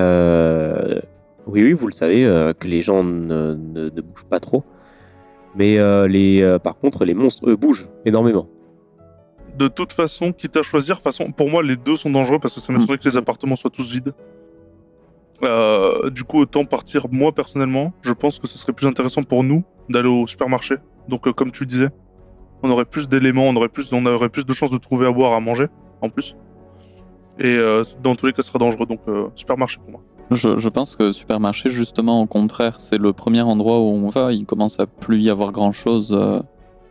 Euh, 0.00 1.00
oui, 1.46 1.62
oui, 1.64 1.72
vous 1.72 1.86
le 1.86 1.92
savez, 1.92 2.24
euh, 2.24 2.52
que 2.52 2.66
les 2.68 2.80
gens 2.82 3.02
ne, 3.04 3.54
ne- 3.54 3.90
ne 3.90 4.00
bougent 4.00 4.24
pas 4.28 4.40
trop. 4.40 4.64
Mais 5.56 5.78
euh, 5.78 6.08
les, 6.08 6.58
par 6.62 6.76
contre, 6.76 7.04
les 7.04 7.14
monstres, 7.14 7.48
eux, 7.48 7.56
bougent 7.56 7.88
énormément. 8.04 8.48
De 9.56 9.68
toute 9.68 9.92
façon, 9.92 10.32
quitte 10.32 10.56
à 10.56 10.62
choisir, 10.62 11.00
façon, 11.00 11.30
pour 11.30 11.48
moi, 11.48 11.62
les 11.62 11.76
deux 11.76 11.96
sont 11.96 12.10
dangereux 12.10 12.40
parce 12.40 12.54
que 12.54 12.60
ça 12.60 12.72
m'étonnerait 12.72 12.98
que 12.98 13.08
les 13.08 13.16
appartements 13.16 13.54
soient 13.54 13.70
tous 13.70 13.88
vides. 13.92 14.12
Euh, 15.42 16.10
du 16.10 16.24
coup, 16.24 16.38
autant 16.40 16.64
partir, 16.64 17.06
moi, 17.10 17.32
personnellement, 17.32 17.92
je 18.02 18.12
pense 18.12 18.38
que 18.40 18.46
ce 18.48 18.58
serait 18.58 18.72
plus 18.72 18.86
intéressant 18.86 19.22
pour 19.22 19.44
nous 19.44 19.62
d'aller 19.88 20.08
au 20.08 20.26
supermarché. 20.26 20.76
Donc, 21.08 21.30
comme 21.34 21.52
tu 21.52 21.66
disais, 21.66 21.88
on 22.62 22.70
aurait 22.70 22.84
plus 22.84 23.08
d'éléments, 23.08 23.44
on 23.44 23.56
aurait 23.56 23.68
plus, 23.68 23.92
on 23.92 24.04
aurait 24.06 24.28
plus 24.28 24.46
de 24.46 24.52
chances 24.52 24.70
de 24.70 24.78
trouver 24.78 25.06
à 25.06 25.10
boire, 25.10 25.32
à 25.34 25.40
manger, 25.40 25.66
en 26.00 26.08
plus. 26.08 26.36
Et 27.38 27.56
euh, 27.56 27.82
dans 28.02 28.14
tous 28.14 28.26
les 28.26 28.32
cas, 28.32 28.42
ce 28.42 28.48
serait 28.48 28.58
dangereux. 28.58 28.86
Donc, 28.86 29.00
euh, 29.08 29.28
supermarché 29.34 29.78
pour 29.80 29.90
moi. 29.90 30.00
Je, 30.30 30.56
je 30.56 30.68
pense 30.68 30.96
que 30.96 31.12
supermarché, 31.12 31.68
justement, 31.68 32.22
au 32.22 32.26
contraire, 32.26 32.80
c'est 32.80 32.98
le 32.98 33.12
premier 33.12 33.42
endroit 33.42 33.78
où 33.78 33.88
on 33.88 34.08
va. 34.08 34.32
Il 34.32 34.46
commence 34.46 34.80
à 34.80 34.86
plus 34.86 35.20
y 35.20 35.30
avoir 35.30 35.52
grand 35.52 35.72
chose. 35.72 36.16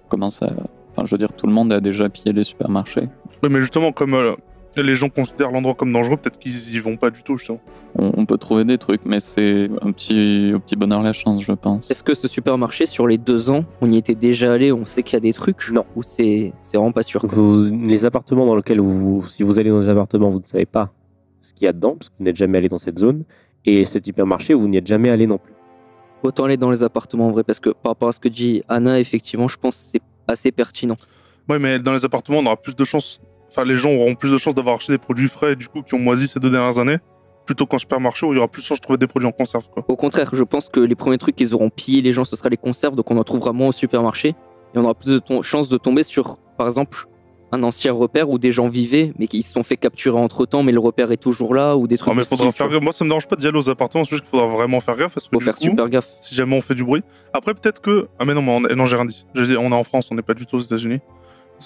commence 0.09 0.43
à... 0.43 0.49
Enfin, 0.91 1.05
je 1.05 1.11
veux 1.11 1.17
dire, 1.17 1.33
tout 1.33 1.47
le 1.47 1.53
monde 1.53 1.73
a 1.73 1.79
déjà 1.79 2.07
pillé 2.09 2.33
les 2.33 2.43
supermarchés. 2.43 3.09
Oui, 3.41 3.49
mais 3.49 3.59
justement, 3.59 3.91
comme 3.91 4.13
euh, 4.13 4.35
les 4.81 4.95
gens 4.95 5.09
considèrent 5.09 5.51
l'endroit 5.51 5.75
comme 5.75 5.91
dangereux, 5.93 6.17
peut-être 6.17 6.39
qu'ils 6.39 6.73
y 6.75 6.79
vont 6.79 6.97
pas 6.97 7.09
du 7.09 7.21
tout, 7.23 7.37
justement. 7.37 7.59
On, 7.95 8.11
on 8.17 8.25
peut 8.25 8.37
trouver 8.37 8.63
des 8.65 8.77
trucs, 8.77 9.05
mais 9.05 9.19
c'est 9.19 9.69
un 9.81 9.91
petit, 9.91 10.51
au 10.55 10.59
petit 10.59 10.75
bonheur 10.75 11.01
la 11.03 11.13
chance, 11.13 11.43
je 11.43 11.51
pense. 11.51 11.91
Est-ce 11.91 12.03
que 12.03 12.15
ce 12.15 12.27
supermarché, 12.27 12.85
sur 12.85 13.07
les 13.07 13.17
deux 13.17 13.49
ans, 13.51 13.65
on 13.81 13.91
y 13.91 13.97
était 13.97 14.15
déjà 14.15 14.53
allé, 14.53 14.71
on 14.71 14.85
sait 14.85 15.03
qu'il 15.03 15.13
y 15.13 15.17
a 15.17 15.19
des 15.19 15.33
trucs 15.33 15.69
Non. 15.71 15.85
Ou 15.95 16.03
c'est 16.03 16.53
c'est 16.59 16.77
vraiment 16.77 16.91
pas 16.91 17.03
sûr 17.03 17.21
quoi. 17.21 17.29
Vous- 17.31 17.69
les 17.87 18.05
appartements 18.05 18.45
dans 18.45 18.55
lesquels 18.55 18.79
vous, 18.79 19.23
si 19.29 19.43
vous 19.43 19.59
allez 19.59 19.69
dans 19.69 19.81
des 19.81 19.89
appartements, 19.89 20.29
vous 20.29 20.39
ne 20.39 20.45
savez 20.45 20.65
pas 20.65 20.91
ce 21.41 21.53
qu'il 21.53 21.65
y 21.65 21.67
a 21.67 21.73
dedans, 21.73 21.95
parce 21.97 22.09
que 22.09 22.15
vous 22.17 22.23
n'êtes 22.25 22.37
jamais 22.37 22.57
allé 22.57 22.69
dans 22.69 22.77
cette 22.77 22.97
zone. 22.99 23.23
Et 23.65 23.85
cet 23.85 24.07
hypermarché, 24.07 24.53
vous 24.53 24.67
n'y 24.67 24.77
êtes 24.77 24.87
jamais 24.87 25.09
allé 25.09 25.27
non 25.27 25.37
plus. 25.37 25.53
Autant 26.23 26.45
aller 26.45 26.57
dans 26.57 26.71
les 26.71 26.83
appartements 26.83 27.27
en 27.27 27.31
vrai, 27.31 27.43
parce 27.43 27.59
que 27.59 27.69
par 27.69 27.91
rapport 27.91 28.09
à 28.09 28.11
ce 28.13 28.19
que 28.19 28.29
dit 28.29 28.63
Anna, 28.69 28.99
effectivement, 28.99 29.47
je 29.47 29.57
pense 29.57 29.75
que 29.75 29.81
c'est 29.91 30.01
assez 30.27 30.51
pertinent. 30.51 30.95
Ouais, 31.49 31.59
mais 31.59 31.79
dans 31.79 31.91
les 31.93 32.05
appartements, 32.05 32.39
on 32.39 32.45
aura 32.45 32.55
plus 32.55 32.75
de 32.75 32.83
chances. 32.85 33.19
Enfin, 33.55 33.65
les 33.65 33.77
gens 33.77 33.91
auront 33.91 34.15
plus 34.15 34.31
de 34.31 34.37
chances 34.39 34.55
d'avoir 34.55 34.77
acheté 34.77 34.93
des 34.93 34.97
produits 34.97 35.27
frais, 35.27 35.55
du 35.55 35.67
coup, 35.67 35.83
qui 35.83 35.93
ont 35.93 35.99
moisi 35.99 36.27
ces 36.27 36.39
deux 36.39 36.49
dernières 36.49 36.79
années, 36.79 36.97
plutôt 37.45 37.67
qu'en 37.67 37.77
supermarché 37.77 38.25
où 38.25 38.33
il 38.33 38.37
y 38.37 38.39
aura 38.39 38.47
plus 38.47 38.63
de 38.63 38.65
chances 38.65 38.79
de 38.79 38.83
trouver 38.83 38.97
des 38.97 39.05
produits 39.05 39.27
en 39.27 39.31
conserve, 39.31 39.69
quoi. 39.69 39.85
Au 39.87 39.95
contraire, 39.95 40.31
je 40.33 40.43
pense 40.43 40.69
que 40.69 40.79
les 40.79 40.95
premiers 40.95 41.19
trucs 41.19 41.35
qu'ils 41.35 41.53
auront 41.53 41.69
pillé 41.69 42.01
les 42.01 42.13
gens, 42.13 42.23
ce 42.23 42.35
sera 42.35 42.49
les 42.49 42.57
conserves, 42.57 42.95
donc 42.95 43.11
on 43.11 43.17
en 43.17 43.23
trouvera 43.23 43.53
moins 43.53 43.67
au 43.67 43.71
supermarché. 43.71 44.29
Et 44.29 44.79
on 44.79 44.85
aura 44.85 44.95
plus 44.95 45.11
de 45.11 45.21
chances 45.43 45.69
de 45.69 45.77
tomber 45.77 46.01
sur, 46.01 46.37
par 46.57 46.65
exemple, 46.65 47.05
un 47.51 47.61
ancien 47.61 47.93
repère 47.93 48.31
où 48.31 48.39
des 48.39 48.51
gens 48.51 48.69
vivaient, 48.69 49.13
mais 49.19 49.27
qui 49.27 49.43
se 49.43 49.53
sont 49.53 49.61
fait 49.61 49.77
capturer 49.77 50.17
entre 50.17 50.47
temps, 50.47 50.63
mais 50.63 50.71
le 50.71 50.79
repère 50.79 51.11
est 51.11 51.17
toujours 51.17 51.53
là, 51.53 51.77
ou 51.77 51.85
des 51.85 51.99
trucs. 51.99 52.09
Non, 52.09 52.15
mais 52.15 52.23
faudra 52.23 52.51
faire 52.51 52.69
gaffe. 52.69 52.81
Moi, 52.81 52.91
ça 52.91 53.03
me 53.03 53.09
dérange 53.09 53.27
pas 53.27 53.35
d'y 53.35 53.45
aller 53.45 53.59
aux 53.59 53.69
appartements, 53.69 54.03
c'est 54.03 54.15
juste 54.15 54.23
qu'il 54.23 54.31
faudra 54.31 54.47
vraiment 54.47 54.79
faire 54.79 54.97
gaffe 54.97 55.13
parce 55.13 55.27
que 55.29 55.37
Faut 55.37 55.39
faire 55.39 55.53
coup, 55.53 55.65
super 55.65 55.87
gaffe. 55.89 56.09
si 56.21 56.33
jamais 56.33 56.57
on 56.57 56.61
fait 56.61 56.73
du 56.73 56.83
bruit. 56.83 57.03
Après, 57.33 57.53
peut-être 57.53 57.81
que. 57.81 58.07
Ah, 58.17 58.25
mais 58.25 58.33
non, 58.33 58.41
mais 58.41 58.51
on... 58.51 58.75
non 58.75 58.87
j'ai 58.87 58.95
rien 58.95 59.05
dit. 59.05 59.27
Dit, 59.35 59.55
On 59.57 59.71
est 59.71 59.75
en 59.75 59.83
France, 59.83 60.09
on 60.11 60.15
n'est 60.15 60.23
pas 60.23 60.33
du 60.33 60.47
tout 60.47 60.55
aux 60.55 60.61
États-Unis. 60.61 60.99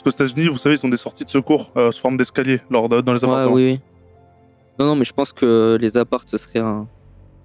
Parce 0.04 0.16
qu'aux 0.16 0.24
États-Unis, 0.24 0.48
vous 0.48 0.58
savez, 0.60 0.76
ils 0.76 0.86
ont 0.86 0.90
des 0.90 0.98
sorties 0.98 1.24
de 1.26 1.30
secours 1.30 1.72
euh, 1.76 1.92
sous 1.92 2.02
forme 2.02 2.18
d'escalier 2.18 2.62
lors 2.70 2.88
de- 2.88 3.02
dans 3.02 3.14
les 3.14 3.24
Ouais, 3.26 3.32
appartements. 3.32 3.56
oui, 3.56 3.72
oui. 3.74 3.80
Non, 4.80 4.86
non, 4.86 4.96
mais 4.96 5.06
je 5.06 5.14
pense 5.14 5.34
que 5.34 5.76
les 5.82 5.98
apparts, 5.98 6.24
ce 6.28 6.38
serait 6.38 6.60
un- 6.60 6.88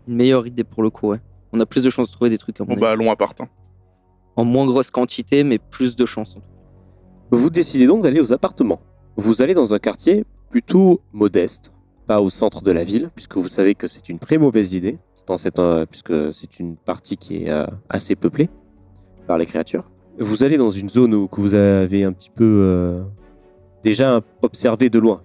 une 0.07 0.17
meilleure 0.17 0.47
idée 0.47 0.65
pour 0.65 0.83
le 0.83 0.91
coup, 0.91 1.09
ouais. 1.09 1.21
On 1.55 1.61
a 1.61 1.67
plus 1.67 1.83
de 1.83 1.89
chances 1.91 2.09
de 2.09 2.13
trouver 2.15 2.29
des 2.31 2.37
trucs 2.39 2.61
à 2.61 2.65
mon 2.65 2.69
Bon, 2.69 2.73
avis. 2.75 2.81
bah, 2.83 2.91
allons 2.91 3.11
appart. 3.11 3.41
hein. 3.41 3.49
En 4.37 4.45
moins 4.45 4.67
grosse 4.67 4.91
quantité, 4.91 5.45
mais 5.45 5.59
plus 5.59 5.97
de 5.97 6.05
chances. 6.05 6.33
en 6.33 6.41
tout 6.41 6.41
cas. 6.41 7.37
Vous 7.39 7.49
décidez 7.49 7.87
donc 7.87 8.03
d'aller 8.03 8.21
aux 8.21 8.33
appartements. 8.35 8.81
Vous 9.17 9.41
allez 9.41 9.55
dans 9.55 9.73
un 9.73 9.79
quartier 9.79 10.25
plutôt 10.51 11.01
modeste, 11.13 11.73
pas 12.07 12.21
au 12.21 12.29
centre 12.29 12.63
de 12.63 12.71
la 12.73 12.85
ville, 12.85 13.11
puisque 13.15 13.37
vous 13.39 13.49
savez 13.49 13.75
que 13.75 13.87
c'est 13.87 14.11
une 14.11 14.19
très 14.19 14.37
mauvaise 14.37 14.75
idée, 14.75 14.99
dans 15.27 15.39
cette, 15.39 15.59
euh, 15.59 15.87
puisque 15.87 16.35
c'est 16.35 16.59
une 16.61 16.77
partie 16.77 17.17
qui 17.17 17.45
est 17.45 17.51
euh, 17.51 17.67
assez 17.89 18.15
peuplée 18.17 18.51
par 19.27 19.39
les 19.39 19.47
créatures. 19.47 19.89
Vous 20.19 20.45
allez 20.45 20.57
dans 20.59 20.71
une 20.71 20.89
zone 20.89 21.29
que 21.29 21.41
vous 21.41 21.55
avez 21.55 22.05
un 22.05 22.13
petit 22.13 22.31
peu 22.31 22.45
euh, 22.45 23.03
déjà 23.83 24.21
observé 24.43 24.91
de 24.91 24.99
loin. 24.99 25.23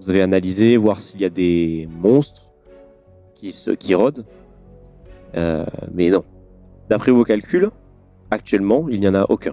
Vous 0.00 0.08
avez 0.10 0.22
analysé, 0.22 0.76
voir 0.76 1.00
s'il 1.00 1.20
y 1.20 1.24
a 1.24 1.30
des 1.30 1.88
monstres 1.90 2.52
qui, 3.34 3.52
se, 3.52 3.70
qui 3.70 3.94
rôdent. 3.94 4.24
Euh, 5.36 5.64
mais 5.92 6.08
non. 6.10 6.24
D'après 6.88 7.12
vos 7.12 7.24
calculs, 7.24 7.70
actuellement, 8.30 8.88
il 8.88 9.00
n'y 9.00 9.08
en 9.08 9.14
a 9.14 9.26
aucun 9.28 9.52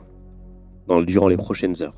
durant 1.05 1.27
les 1.27 1.35
prochaines 1.37 1.81
heures. 1.83 1.97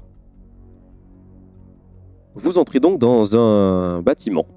Vous 2.33 2.57
entrez 2.57 2.79
donc 2.79 2.97
dans 2.99 3.37
un 3.37 4.01
bâtiment. 4.01 4.47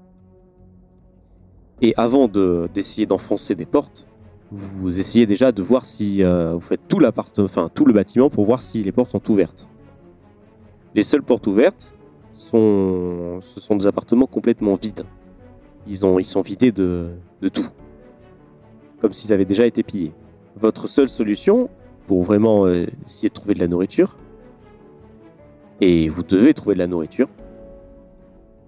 Et 1.81 1.93
avant 1.97 2.27
de- 2.27 2.67
d'essayer 2.73 3.05
d'enfoncer 3.05 3.53
des 3.55 3.65
portes, 3.67 4.07
vous 4.55 4.99
essayez 4.99 5.25
déjà 5.25 5.51
de 5.51 5.63
voir 5.63 5.85
si 5.85 6.21
euh, 6.21 6.53
vous 6.53 6.59
faites 6.59 6.87
tout 6.87 6.99
enfin 7.39 7.69
tout 7.73 7.85
le 7.85 7.93
bâtiment 7.93 8.29
pour 8.29 8.45
voir 8.45 8.61
si 8.61 8.83
les 8.83 8.91
portes 8.91 9.09
sont 9.09 9.31
ouvertes. 9.31 9.67
Les 10.93 11.01
seules 11.01 11.23
portes 11.23 11.47
ouvertes 11.47 11.95
sont, 12.33 13.39
ce 13.41 13.59
sont 13.59 13.75
des 13.75 13.87
appartements 13.87 14.27
complètement 14.27 14.75
vides. 14.75 15.05
Ils, 15.87 16.05
ont, 16.05 16.19
ils 16.19 16.25
sont 16.25 16.41
vidés 16.41 16.71
de, 16.71 17.09
de 17.41 17.49
tout, 17.49 17.65
comme 19.01 19.11
s'ils 19.11 19.33
avaient 19.33 19.45
déjà 19.45 19.65
été 19.65 19.81
pillés. 19.81 20.13
Votre 20.55 20.87
seule 20.87 21.09
solution 21.09 21.69
pour 22.05 22.21
vraiment 22.21 22.67
euh, 22.67 22.85
essayer 23.05 23.29
de 23.29 23.33
trouver 23.33 23.55
de 23.55 23.59
la 23.59 23.67
nourriture, 23.67 24.19
et 25.81 26.09
vous 26.09 26.21
devez 26.21 26.53
trouver 26.53 26.75
de 26.75 26.79
la 26.79 26.87
nourriture, 26.87 27.27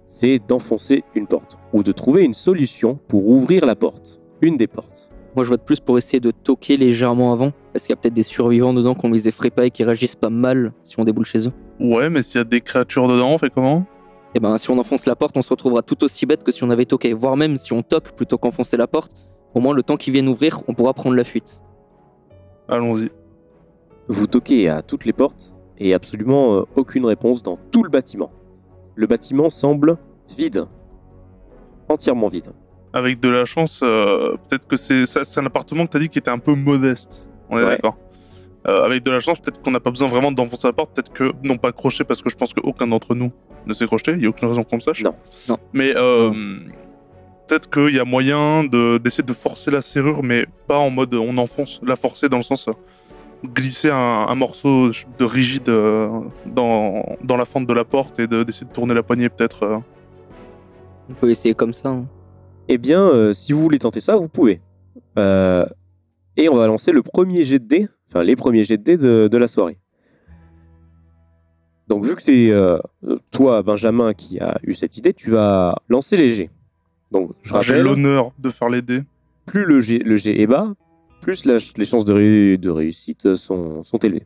c'est 0.07 0.39
d'enfoncer 0.39 1.03
une 1.13 1.27
porte 1.27 1.59
ou 1.73 1.83
de 1.83 1.91
trouver 1.91 2.23
une 2.23 2.33
solution 2.33 2.99
pour 3.07 3.29
ouvrir 3.29 3.65
la 3.67 3.75
porte, 3.75 4.19
une 4.41 4.57
des 4.57 4.67
portes. 4.67 5.11
Moi, 5.35 5.43
je 5.43 5.49
vote 5.49 5.63
plus 5.63 5.81
pour 5.81 5.97
essayer 5.97 6.21
de 6.21 6.31
toquer 6.31 6.77
légèrement 6.77 7.33
avant, 7.33 7.51
parce 7.73 7.85
qu'il 7.85 7.91
y 7.91 7.93
a 7.93 7.97
peut-être 7.97 8.13
des 8.13 8.23
survivants 8.23 8.73
dedans 8.73 8.95
qu'on 8.95 9.09
les 9.09 9.27
effraie 9.27 9.49
pas 9.49 9.65
et 9.65 9.71
qui 9.71 9.83
réagissent 9.83 10.15
pas 10.15 10.29
mal 10.29 10.71
si 10.81 10.97
on 10.99 11.03
déboule 11.03 11.25
chez 11.25 11.47
eux. 11.47 11.51
Ouais, 11.79 12.09
mais 12.09 12.23
s'il 12.23 12.37
y 12.37 12.41
a 12.41 12.45
des 12.45 12.61
créatures 12.61 13.07
dedans, 13.09 13.31
on 13.31 13.37
fait 13.37 13.49
comment? 13.49 13.85
Et 14.33 14.39
ben, 14.39 14.57
si 14.57 14.69
on 14.69 14.77
enfonce 14.77 15.05
la 15.05 15.15
porte, 15.15 15.35
on 15.35 15.41
se 15.41 15.49
retrouvera 15.49 15.81
tout 15.81 16.03
aussi 16.03 16.25
bête 16.25 16.43
que 16.43 16.51
si 16.51 16.63
on 16.63 16.69
avait 16.69 16.85
toqué. 16.85 17.13
Voire 17.13 17.35
même 17.35 17.57
si 17.57 17.73
on 17.73 17.81
toque 17.81 18.13
plutôt 18.13 18.37
qu'enfoncer 18.37 18.77
la 18.77 18.87
porte, 18.87 19.27
au 19.53 19.59
moins 19.59 19.73
le 19.73 19.83
temps 19.83 19.97
qu'ils 19.97 20.13
viennent 20.13 20.27
ouvrir, 20.27 20.61
on 20.67 20.73
pourra 20.73 20.93
prendre 20.93 21.15
la 21.15 21.23
fuite. 21.23 21.63
Allons-y. 22.69 23.09
Vous 24.07 24.27
toquez 24.27 24.69
à 24.69 24.81
toutes 24.81 25.05
les 25.05 25.13
portes 25.13 25.55
et 25.77 25.93
absolument 25.93 26.55
euh, 26.55 26.63
aucune 26.75 27.05
réponse 27.05 27.43
dans 27.43 27.57
tout 27.71 27.83
le 27.83 27.89
bâtiment. 27.89 28.31
Le 28.95 29.07
bâtiment 29.07 29.49
semble 29.49 29.97
vide, 30.37 30.65
entièrement 31.89 32.29
vide. 32.29 32.51
Avec 32.95 33.19
de 33.19 33.29
la 33.29 33.43
chance, 33.45 33.81
euh, 33.83 34.35
peut-être 34.47 34.67
que 34.67 34.77
c'est 34.77 35.03
un 35.37 35.45
appartement 35.45 35.85
que 35.85 35.91
t'as 35.91 35.99
dit 35.99 36.09
qui 36.09 36.17
était 36.17 36.31
un 36.31 36.39
peu 36.39 36.55
modeste. 36.55 37.27
On 37.49 37.59
est 37.59 37.63
Ouais. 37.63 37.69
d'accord. 37.71 37.97
Euh, 38.67 38.83
avec 38.83 39.03
de 39.03 39.11
la 39.11 39.19
chance, 39.19 39.37
peut-être 39.39 39.61
qu'on 39.61 39.69
n'a 39.71 39.79
pas 39.79 39.91
besoin 39.91 40.07
vraiment 40.07 40.31
d'enfoncer 40.31 40.65
la 40.67 40.73
porte. 40.73 40.91
Peut-être 40.95 41.11
que, 41.13 41.31
non 41.43 41.57
pas 41.57 41.71
crocher, 41.71 42.03
parce 42.03 42.21
que 42.23 42.29
je 42.31 42.35
pense 42.35 42.51
qu'aucun 42.53 42.87
d'entre 42.87 43.13
nous 43.13 43.31
ne 43.67 43.73
s'est 43.75 43.85
crocheté. 43.85 44.13
Il 44.13 44.19
n'y 44.19 44.25
a 44.25 44.29
aucune 44.29 44.47
raison 44.47 44.63
qu'on 44.63 44.77
le 44.77 44.81
sache. 44.81 45.03
Non. 45.03 45.13
Non. 45.49 45.57
Mais 45.73 45.93
euh, 45.95 46.31
peut-être 47.47 47.69
qu'il 47.69 47.93
y 47.95 47.99
a 47.99 48.05
moyen 48.05 48.63
de- 48.63 48.97
d'essayer 48.97 49.23
de 49.23 49.33
forcer 49.33 49.69
la 49.69 49.81
serrure, 49.83 50.23
mais 50.23 50.47
pas 50.67 50.77
en 50.77 50.89
mode 50.89 51.13
on 51.13 51.37
enfonce, 51.37 51.79
la 51.85 51.95
forcer 51.95 52.27
dans 52.29 52.37
le 52.37 52.43
sens 52.43 52.67
glisser 53.53 53.91
un, 53.91 54.25
un 54.29 54.35
morceau 54.35 54.89
de 55.19 55.25
rigide 55.25 55.69
dans, 56.45 57.05
dans 57.23 57.37
la 57.37 57.45
fente 57.45 57.67
de 57.67 57.73
la 57.73 57.83
porte 57.83 58.19
et 58.19 58.25
de- 58.25 58.41
d'essayer 58.43 58.65
de, 58.67 58.73
tourner 58.73 58.93
la 58.95 59.03
poignée 59.03 59.29
peut-être. 59.29 59.81
On 61.09 61.13
peut 61.13 61.29
essayer 61.29 61.53
comme 61.53 61.73
ça. 61.73 61.89
hein. 61.89 62.05
Eh 62.67 62.77
bien, 62.77 63.01
euh, 63.01 63.33
si 63.33 63.53
vous 63.53 63.59
voulez 63.59 63.79
tenter 63.79 63.99
ça, 63.99 64.15
vous 64.15 64.27
pouvez. 64.27 64.61
Euh, 65.19 65.65
et 66.37 66.49
on 66.49 66.55
va 66.55 66.67
lancer 66.67 66.91
le 66.91 67.01
premier 67.03 67.45
jet 67.45 67.59
de 67.59 67.65
dés, 67.67 67.87
enfin 68.09 68.23
les 68.23 68.35
premiers 68.35 68.63
jets 68.63 68.77
de 68.77 68.83
dés 68.83 68.97
de, 68.97 69.27
de 69.31 69.37
la 69.37 69.47
soirée. 69.47 69.77
Donc 71.87 72.03
vu 72.05 72.15
que 72.15 72.21
c'est 72.23 72.49
euh, 72.49 72.79
toi, 73.31 73.61
Benjamin, 73.61 74.13
qui 74.13 74.39
a 74.39 74.57
eu 74.63 74.73
cette 74.73 74.97
idée, 74.97 75.13
tu 75.13 75.29
vas 75.31 75.75
lancer 75.87 76.17
les 76.17 76.33
jets. 76.33 76.49
Donc 77.11 77.31
je 77.43 77.53
J'ai 77.61 77.81
l'honneur 77.81 78.31
de 78.39 78.49
faire 78.49 78.69
les 78.69 78.81
dés. 78.81 79.03
plus 79.45 79.65
le 79.65 79.79
jet, 79.81 79.99
le 79.99 80.15
jet 80.15 80.41
est 80.41 80.47
bas, 80.47 80.73
plus 81.21 81.45
la- 81.45 81.57
les 81.77 81.85
chances 81.85 82.03
de, 82.05 82.13
ré- 82.13 82.57
de 82.57 82.69
réussite 82.71 83.35
sont, 83.35 83.83
sont 83.83 83.97
élevées. 83.99 84.25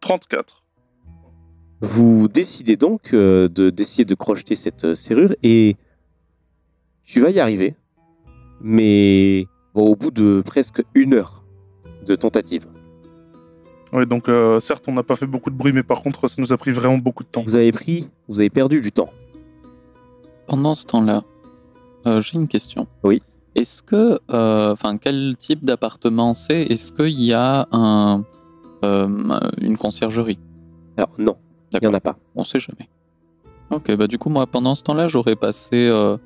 34. 0.00 0.61
Vous 1.82 2.28
décidez 2.28 2.76
donc 2.76 3.12
euh, 3.12 3.48
de 3.48 3.68
d'essayer 3.68 4.04
de 4.04 4.14
crocheter 4.14 4.54
cette 4.54 4.84
euh, 4.84 4.94
serrure 4.94 5.34
et 5.42 5.76
tu 7.02 7.20
vas 7.20 7.30
y 7.30 7.40
arriver, 7.40 7.74
mais 8.60 9.46
bon, 9.74 9.88
au 9.88 9.96
bout 9.96 10.12
de 10.12 10.42
presque 10.46 10.84
une 10.94 11.14
heure 11.14 11.44
de 12.06 12.14
tentative. 12.14 12.66
Ouais, 13.92 14.06
donc 14.06 14.28
euh, 14.28 14.60
certes, 14.60 14.84
on 14.86 14.92
n'a 14.92 15.02
pas 15.02 15.16
fait 15.16 15.26
beaucoup 15.26 15.50
de 15.50 15.56
bruit, 15.56 15.72
mais 15.72 15.82
par 15.82 16.02
contre, 16.02 16.28
ça 16.28 16.40
nous 16.40 16.52
a 16.52 16.56
pris 16.56 16.70
vraiment 16.70 16.98
beaucoup 16.98 17.24
de 17.24 17.28
temps. 17.28 17.42
Vous 17.42 17.56
avez 17.56 17.72
pris, 17.72 18.08
vous 18.28 18.38
avez 18.38 18.48
perdu 18.48 18.80
du 18.80 18.92
temps. 18.92 19.10
Pendant 20.46 20.76
ce 20.76 20.86
temps-là, 20.86 21.22
euh, 22.06 22.20
j'ai 22.20 22.38
une 22.38 22.48
question. 22.48 22.86
Oui. 23.02 23.22
Est-ce 23.54 23.82
que, 23.82 24.20
euh, 24.30 24.72
enfin, 24.72 24.96
quel 24.96 25.36
type 25.36 25.64
d'appartement 25.64 26.32
c'est? 26.32 26.62
Est-ce 26.62 26.92
qu'il 26.92 27.20
y 27.20 27.34
a 27.34 27.66
un, 27.72 28.24
euh, 28.84 29.40
une 29.60 29.76
conciergerie? 29.76 30.38
Alors 30.96 31.10
non, 31.18 31.36
il 31.80 31.86
n'y 31.88 31.92
en 31.92 31.94
a 31.96 32.00
pas. 32.00 32.16
On 32.34 32.44
sait 32.44 32.60
jamais. 32.60 32.88
Ok, 33.70 33.94
bah 33.96 34.06
du 34.06 34.18
coup, 34.18 34.28
moi, 34.28 34.46
pendant 34.46 34.74
ce 34.74 34.82
temps-là, 34.82 35.08
j'aurais 35.08 35.36
passé 35.36 35.88
euh, 35.88 36.16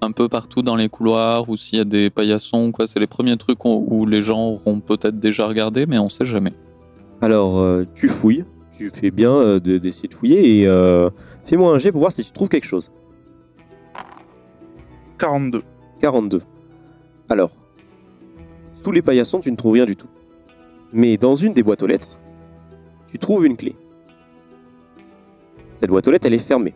un 0.00 0.10
peu 0.12 0.28
partout 0.28 0.62
dans 0.62 0.76
les 0.76 0.88
couloirs 0.88 1.48
ou 1.50 1.56
s'il 1.56 1.78
y 1.78 1.80
a 1.82 1.84
des 1.84 2.08
paillassons, 2.10 2.72
quoi. 2.72 2.86
C'est 2.86 2.98
les 3.00 3.06
premiers 3.06 3.36
trucs 3.36 3.64
où, 3.64 3.86
où 3.90 4.06
les 4.06 4.22
gens 4.22 4.48
auront 4.48 4.80
peut-être 4.80 5.18
déjà 5.18 5.46
regardé, 5.46 5.86
mais 5.86 5.98
on 5.98 6.08
sait 6.08 6.26
jamais. 6.26 6.52
Alors 7.20 7.58
euh, 7.58 7.84
tu 7.94 8.08
fouilles, 8.08 8.44
tu 8.76 8.90
fais 8.94 9.10
bien 9.10 9.32
euh, 9.32 9.60
de- 9.60 9.78
d'essayer 9.78 10.08
de 10.08 10.14
fouiller 10.14 10.60
et 10.60 10.66
euh, 10.66 11.10
fais-moi 11.44 11.72
un 11.74 11.78
jet 11.78 11.90
pour 11.92 12.00
voir 12.00 12.12
si 12.12 12.24
tu 12.24 12.32
trouves 12.32 12.48
quelque 12.48 12.66
chose. 12.66 12.90
42. 15.18 15.62
42. 16.00 16.40
Alors, 17.28 17.52
sous 18.82 18.90
les 18.92 19.02
paillassons, 19.02 19.40
tu 19.40 19.50
ne 19.50 19.56
trouves 19.56 19.74
rien 19.74 19.86
du 19.86 19.96
tout. 19.96 20.08
Mais 20.92 21.16
dans 21.16 21.34
une 21.34 21.52
des 21.54 21.62
boîtes 21.62 21.82
aux 21.82 21.86
lettres, 21.86 22.18
tu 23.08 23.18
trouves 23.18 23.46
une 23.46 23.56
clé. 23.56 23.76
Cette 25.74 25.90
boîte 25.90 26.06
aux 26.08 26.10
lettres, 26.10 26.26
elle 26.26 26.34
est 26.34 26.38
fermée. 26.38 26.74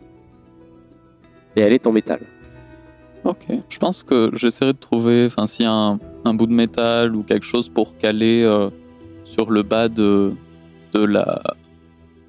Et 1.55 1.61
elle 1.61 1.73
est 1.73 1.87
en 1.87 1.91
métal. 1.91 2.19
Ok. 3.23 3.45
Je 3.69 3.77
pense 3.79 4.03
que 4.03 4.29
j'essaierai 4.33 4.73
de 4.73 4.77
trouver, 4.77 5.25
enfin, 5.27 5.45
s'il 5.47 5.65
y 5.65 5.67
a 5.67 5.73
un, 5.73 5.99
un 6.25 6.33
bout 6.33 6.47
de 6.47 6.53
métal 6.53 7.15
ou 7.15 7.23
quelque 7.23 7.45
chose 7.45 7.67
pour 7.69 7.97
caler 7.97 8.43
euh, 8.43 8.69
sur 9.23 9.51
le 9.51 9.63
bas 9.63 9.89
de, 9.89 10.33
de 10.93 11.03
la. 11.03 11.41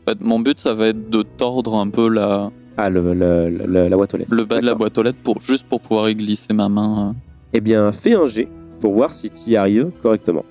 En 0.03 0.11
fait, 0.11 0.21
mon 0.21 0.41
but, 0.41 0.59
ça 0.59 0.75
va 0.75 0.89
être 0.89 1.11
de 1.11 1.23
tordre 1.23 1.77
un 1.77 1.89
peu 1.91 2.09
la, 2.09 2.51
Ah, 2.77 2.89
le, 2.91 3.15
le- 3.15 3.49
le- 3.51 3.89
la 3.89 3.97
boîte 3.97 4.15
aux 4.15 4.17
lettres. 4.17 4.35
le 4.35 4.45
bas 4.45 4.61
de 4.61 4.67
la 4.67 4.75
boîte 4.75 4.97
aux 4.99 5.03
lettres 5.03 5.19
pour, 5.23 5.41
juste 5.41 5.69
pour 5.69 5.81
pouvoir 5.81 6.09
y 6.09 6.15
glisser 6.17 6.53
ma 6.55 6.69
main. 6.69 7.11
euh. 7.11 7.13
Eh 7.53 7.61
bien, 7.61 7.93
fais 7.93 8.15
un 8.15 8.27
jet 8.27 8.49
pour 8.81 8.95
voir 8.95 9.11
si 9.11 9.31
tu 9.31 9.51
y 9.51 9.57
arrives 9.57 9.91
correctement. 10.03 10.45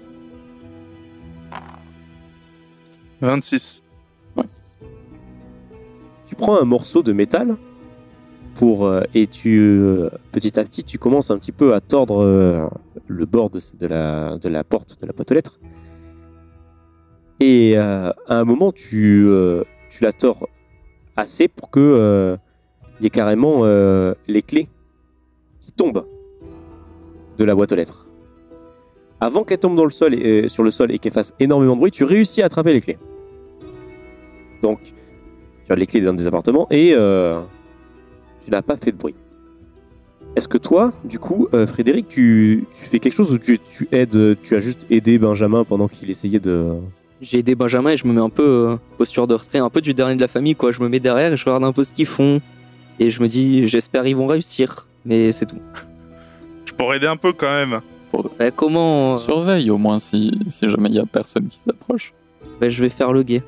26. 3.21 3.83
Tu 6.29 6.35
prends 6.35 6.61
un 6.61 6.63
morceau 6.63 7.01
de 7.01 7.11
métal 7.11 7.57
pour 8.53 8.85
euh, 8.85 9.01
et 9.15 9.25
tu 9.25 9.59
euh, 9.59 10.11
petit 10.31 10.59
à 10.59 10.63
petit 10.63 10.83
tu 10.83 10.99
commences 10.99 11.31
un 11.31 11.39
petit 11.39 11.51
peu 11.51 11.73
à 11.73 11.81
tordre 11.81 12.21
euh, 12.21 12.67
le 13.07 13.25
bord 13.25 13.49
de, 13.49 13.59
la, 13.87 14.63
porte 14.63 15.01
de 15.01 15.07
la 15.07 15.13
boîte 15.13 15.31
aux 15.31 15.33
lettres. 15.33 15.59
Et 17.39 17.77
à 17.77 18.13
un 18.27 18.43
moment 18.43 18.71
tu, 18.71 19.27
tu 19.89 20.03
la 20.03 20.13
tords 20.13 20.47
assez 21.17 21.47
pour 21.47 21.71
que 21.71 22.37
il 22.99 23.03
y 23.03 23.07
ait 23.07 23.09
carrément 23.09 23.63
les 24.27 24.41
clés 24.43 24.67
qui 25.61 25.71
tombent 25.71 26.05
de 27.39 27.43
la 27.43 27.55
boîte 27.55 27.71
aux 27.71 27.75
lettres. 27.75 28.07
Avant 29.19 29.43
qu'elles 29.43 29.57
tombent 29.57 29.77
dans 29.77 29.83
le 29.83 29.89
sol 29.89 30.13
et, 30.13 30.47
sur 30.47 30.61
le 30.61 30.69
sol 30.69 30.91
et 30.91 30.99
qu'elles 30.99 31.11
fassent 31.11 31.33
énormément 31.39 31.73
de 31.73 31.79
bruit, 31.79 31.91
tu 31.91 32.03
réussis 32.03 32.43
à 32.43 32.45
attraper 32.45 32.73
les 32.73 32.81
clés. 32.81 32.99
Donc 34.61 34.93
tu 35.69 35.73
as 35.73 35.75
les 35.75 35.85
clés 35.85 36.01
d'un 36.01 36.13
des 36.13 36.25
appartements 36.25 36.67
et 36.71 36.93
euh, 36.95 37.39
tu 38.43 38.49
n'as 38.51 38.63
pas 38.63 38.75
fait 38.75 38.91
de 38.91 38.97
bruit. 38.97 39.15
Est-ce 40.35 40.47
que 40.47 40.57
toi, 40.57 40.93
du 41.03 41.19
coup, 41.19 41.47
euh, 41.53 41.67
Frédéric, 41.67 42.07
tu, 42.07 42.65
tu 42.73 42.85
fais 42.85 42.99
quelque 42.99 43.13
chose 43.13 43.31
ou 43.33 43.37
tu, 43.37 43.59
tu 43.59 43.87
aides, 43.91 44.37
tu 44.41 44.55
as 44.55 44.59
juste 44.59 44.85
aidé 44.89 45.17
Benjamin 45.19 45.63
pendant 45.63 45.87
qu'il 45.87 46.09
essayait 46.09 46.39
de... 46.39 46.73
J'ai 47.21 47.39
aidé 47.39 47.53
Benjamin 47.55 47.91
et 47.91 47.97
je 47.97 48.07
me 48.07 48.13
mets 48.13 48.21
un 48.21 48.29
peu 48.29 48.43
euh, 48.69 48.75
posture 48.97 49.27
de 49.27 49.33
retrait, 49.33 49.59
un 49.59 49.69
peu 49.69 49.81
du 49.81 49.93
dernier 49.93 50.15
de 50.15 50.21
la 50.21 50.27
famille, 50.27 50.55
quoi. 50.55 50.71
Je 50.71 50.81
me 50.81 50.87
mets 50.87 50.99
derrière 50.99 51.33
et 51.33 51.37
je 51.37 51.45
regarde 51.45 51.63
un 51.63 51.73
peu 51.73 51.83
ce 51.83 51.93
qu'ils 51.93 52.05
font. 52.05 52.41
Et 52.99 53.11
je 53.11 53.21
me 53.21 53.27
dis, 53.27 53.67
j'espère 53.67 54.07
ils 54.07 54.15
vont 54.15 54.27
réussir. 54.27 54.87
Mais 55.05 55.31
c'est 55.31 55.45
tout. 55.45 55.57
Tu 56.65 56.73
pourrais 56.73 56.97
aider 56.97 57.07
un 57.07 57.17
peu 57.17 57.33
quand 57.33 57.51
même. 57.51 57.81
Bah, 58.39 58.51
comment 58.51 59.13
euh, 59.13 59.17
Surveille 59.17 59.69
au 59.69 59.77
moins 59.77 59.99
si, 59.99 60.39
si 60.49 60.69
jamais 60.69 60.89
il 60.89 60.95
y 60.95 60.99
a 60.99 61.05
personne 61.05 61.47
qui 61.47 61.57
s'approche. 61.57 62.13
bah, 62.59 62.69
Je 62.69 62.81
vais 62.81 62.89
faire 62.89 63.13
le 63.13 63.23
guet. 63.23 63.43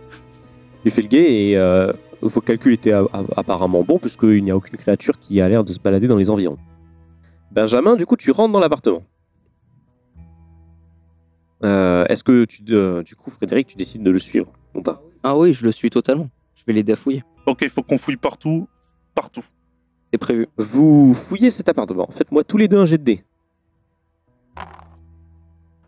Tu 0.83 0.89
fais 0.91 1.01
le 1.01 1.07
guet 1.07 1.49
et 1.49 1.57
euh, 1.57 1.93
vos 2.21 2.41
calculs 2.41 2.73
étaient 2.73 2.93
apparemment 3.35 3.83
bons 3.83 3.99
puisqu'il 3.99 4.43
n'y 4.43 4.51
a 4.51 4.55
aucune 4.55 4.77
créature 4.77 5.19
qui 5.19 5.41
a 5.41 5.49
l'air 5.49 5.63
de 5.63 5.73
se 5.73 5.79
balader 5.79 6.07
dans 6.07 6.17
les 6.17 6.29
environs. 6.29 6.57
Benjamin, 7.51 7.95
du 7.95 8.05
coup, 8.05 8.15
tu 8.15 8.31
rentres 8.31 8.53
dans 8.53 8.59
l'appartement. 8.59 9.03
Euh, 11.63 12.05
Est-ce 12.05 12.23
que, 12.23 12.45
tu, 12.45 12.63
euh, 12.69 13.03
du 13.03 13.15
coup, 13.15 13.29
Frédéric, 13.29 13.67
tu 13.67 13.77
décides 13.77 14.03
de 14.03 14.11
le 14.11 14.19
suivre 14.19 14.51
ou 14.73 14.81
pas? 14.81 15.01
Ah 15.23 15.37
oui, 15.37 15.53
je 15.53 15.63
le 15.63 15.71
suis 15.71 15.89
totalement. 15.89 16.29
Je 16.55 16.63
vais 16.65 16.73
l'aider 16.73 16.93
à 16.93 16.95
fouiller. 16.95 17.23
Ok, 17.45 17.59
il 17.61 17.69
faut 17.69 17.83
qu'on 17.83 17.97
fouille 17.97 18.17
partout. 18.17 18.67
Partout. 19.13 19.43
C'est 20.11 20.17
prévu. 20.17 20.47
Vous 20.57 21.13
fouillez 21.13 21.51
cet 21.51 21.69
appartement. 21.69 22.07
Faites-moi 22.11 22.43
tous 22.43 22.57
les 22.57 22.67
deux 22.67 22.77
un 22.77 22.85
jet 22.85 22.97
de 22.97 23.03
dés. 23.03 23.23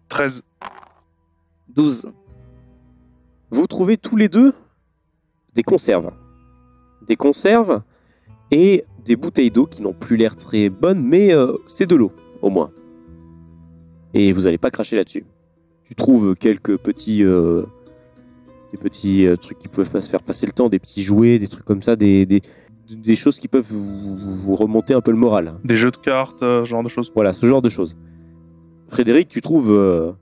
13. 0.09 0.43
12. 1.69 2.11
vous 3.49 3.65
trouvez 3.65 3.97
tous 3.97 4.15
les 4.15 4.29
deux 4.29 4.53
des 5.55 5.63
conserves. 5.63 6.11
Des 7.07 7.15
conserves 7.15 7.81
et 8.51 8.85
des 9.05 9.15
bouteilles 9.15 9.51
d'eau 9.51 9.65
qui 9.65 9.81
n'ont 9.81 9.93
plus 9.93 10.15
l'air 10.17 10.37
très 10.37 10.69
bonnes, 10.69 11.01
mais 11.03 11.33
euh, 11.33 11.53
c'est 11.67 11.87
de 11.87 11.95
l'eau, 11.95 12.11
au 12.41 12.49
moins. 12.49 12.71
Et 14.13 14.31
vous 14.31 14.41
n'allez 14.43 14.57
pas 14.57 14.71
cracher 14.71 14.95
là-dessus. 14.95 15.25
Tu 15.83 15.95
trouves 15.95 16.35
quelques 16.35 16.77
petits, 16.77 17.23
euh, 17.23 17.63
des 18.71 18.77
petits 18.77 19.25
euh, 19.25 19.35
trucs 19.35 19.59
qui 19.59 19.67
peuvent 19.67 19.89
pas 19.89 20.01
se 20.01 20.09
faire 20.09 20.23
passer 20.23 20.45
le 20.45 20.51
temps, 20.53 20.69
des 20.69 20.79
petits 20.79 21.01
jouets, 21.03 21.39
des 21.39 21.47
trucs 21.47 21.65
comme 21.65 21.81
ça, 21.81 21.95
des, 21.95 22.25
des, 22.25 22.41
des 22.89 23.15
choses 23.15 23.39
qui 23.39 23.47
peuvent 23.47 23.65
vous, 23.69 24.15
vous- 24.17 24.55
remonter 24.55 24.93
un 24.93 25.01
peu 25.01 25.11
le 25.11 25.17
moral. 25.17 25.55
Des 25.65 25.75
jeux 25.75 25.91
de 25.91 25.97
cartes, 25.97 26.39
ce 26.39 26.63
genre 26.65 26.83
de 26.83 26.89
choses. 26.89 27.11
Voilà, 27.13 27.33
ce 27.33 27.45
genre 27.45 27.61
de 27.61 27.69
choses. 27.69 27.97
Frédéric, 28.87 29.27
tu 29.29 29.41
trouves 29.41 30.15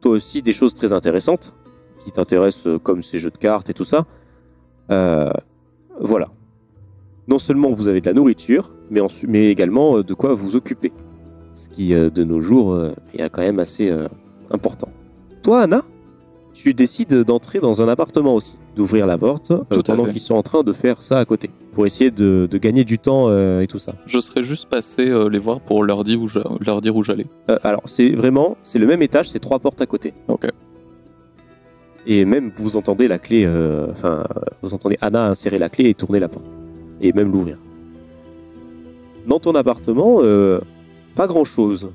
toi 0.00 0.10
aussi 0.10 0.42
des 0.42 0.52
choses 0.52 0.74
très 0.74 0.92
intéressantes 0.92 1.54
qui 2.00 2.10
t'intéressent 2.10 2.80
comme 2.82 3.02
ces 3.02 3.18
jeux 3.20 3.30
de 3.30 3.38
cartes 3.38 3.70
et 3.70 3.74
tout 3.74 3.84
ça. 3.84 4.06
Voilà. 6.02 6.28
Non 7.28 7.38
seulement 7.38 7.70
vous 7.70 7.88
avez 7.88 8.00
de 8.00 8.06
la 8.06 8.12
nourriture, 8.12 8.74
mais, 8.90 9.50
également 9.50 9.98
euh, 9.98 10.02
de 10.02 10.14
quoi 10.14 10.34
vous 10.34 10.56
occuper. 10.56 10.92
Ce 11.54 11.68
qui, 11.68 11.94
euh, 11.94 12.10
de 12.10 12.24
nos 12.24 12.40
jours, 12.40 12.72
euh, 12.72 12.92
est 13.14 13.28
quand 13.30 13.42
même 13.42 13.58
assez 13.58 13.90
important. 14.50 14.88
Toi, 15.42 15.62
Anna, 15.62 15.82
tu 16.52 16.74
décides 16.74 17.14
d'entrer 17.24 17.60
dans 17.60 17.82
un 17.82 17.88
appartement 17.88 18.34
aussi, 18.34 18.58
d'ouvrir 18.76 19.06
la 19.06 19.16
porte 19.18 19.50
euh, 19.50 19.82
pendant 19.84 20.04
qu'ils 20.04 20.20
sont 20.20 20.34
en 20.34 20.42
train 20.42 20.62
de 20.62 20.72
faire 20.72 21.02
ça 21.02 21.18
à 21.18 21.24
côté, 21.24 21.50
pour 21.72 21.86
essayer 21.86 22.10
de, 22.10 22.46
de 22.50 22.58
gagner 22.58 22.84
du 22.84 22.98
temps 22.98 23.26
euh, 23.28 23.60
et 23.60 23.66
tout 23.66 23.78
ça. 23.78 23.94
Je 24.06 24.20
serais 24.20 24.42
juste 24.42 24.68
passé 24.68 25.08
euh, 25.08 25.28
les 25.28 25.38
voir 25.38 25.60
pour 25.60 25.82
leur 25.82 26.04
dire 26.04 26.20
où 26.20 26.28
leur 26.60 26.80
dire 26.80 26.96
où 26.96 27.02
j'allais. 27.02 27.26
Alors, 27.62 27.82
c'est 27.86 28.10
vraiment, 28.10 28.56
c'est 28.62 28.78
le 28.78 28.86
même 28.86 29.02
étage, 29.02 29.30
c'est 29.30 29.40
trois 29.40 29.58
portes 29.58 29.80
à 29.80 29.86
côté. 29.86 30.12
Ok. 30.28 30.48
Et 32.06 32.24
même, 32.24 32.50
vous 32.56 32.76
entendez 32.76 33.06
la 33.06 33.18
clé, 33.18 33.44
euh, 33.44 33.90
enfin, 33.90 34.24
euh, 34.36 34.40
vous 34.62 34.74
entendez 34.74 34.98
Anna 35.00 35.28
insérer 35.28 35.58
la 35.58 35.68
clé 35.68 35.88
et 35.88 35.94
tourner 35.94 36.18
la 36.18 36.28
porte. 36.28 36.46
Et 37.00 37.12
même 37.12 37.30
l'ouvrir. 37.30 37.58
Dans 39.26 39.38
ton 39.38 39.54
appartement, 39.54 40.18
euh, 40.22 40.60
pas 41.14 41.26
grand 41.26 41.44
chose. 41.44 41.90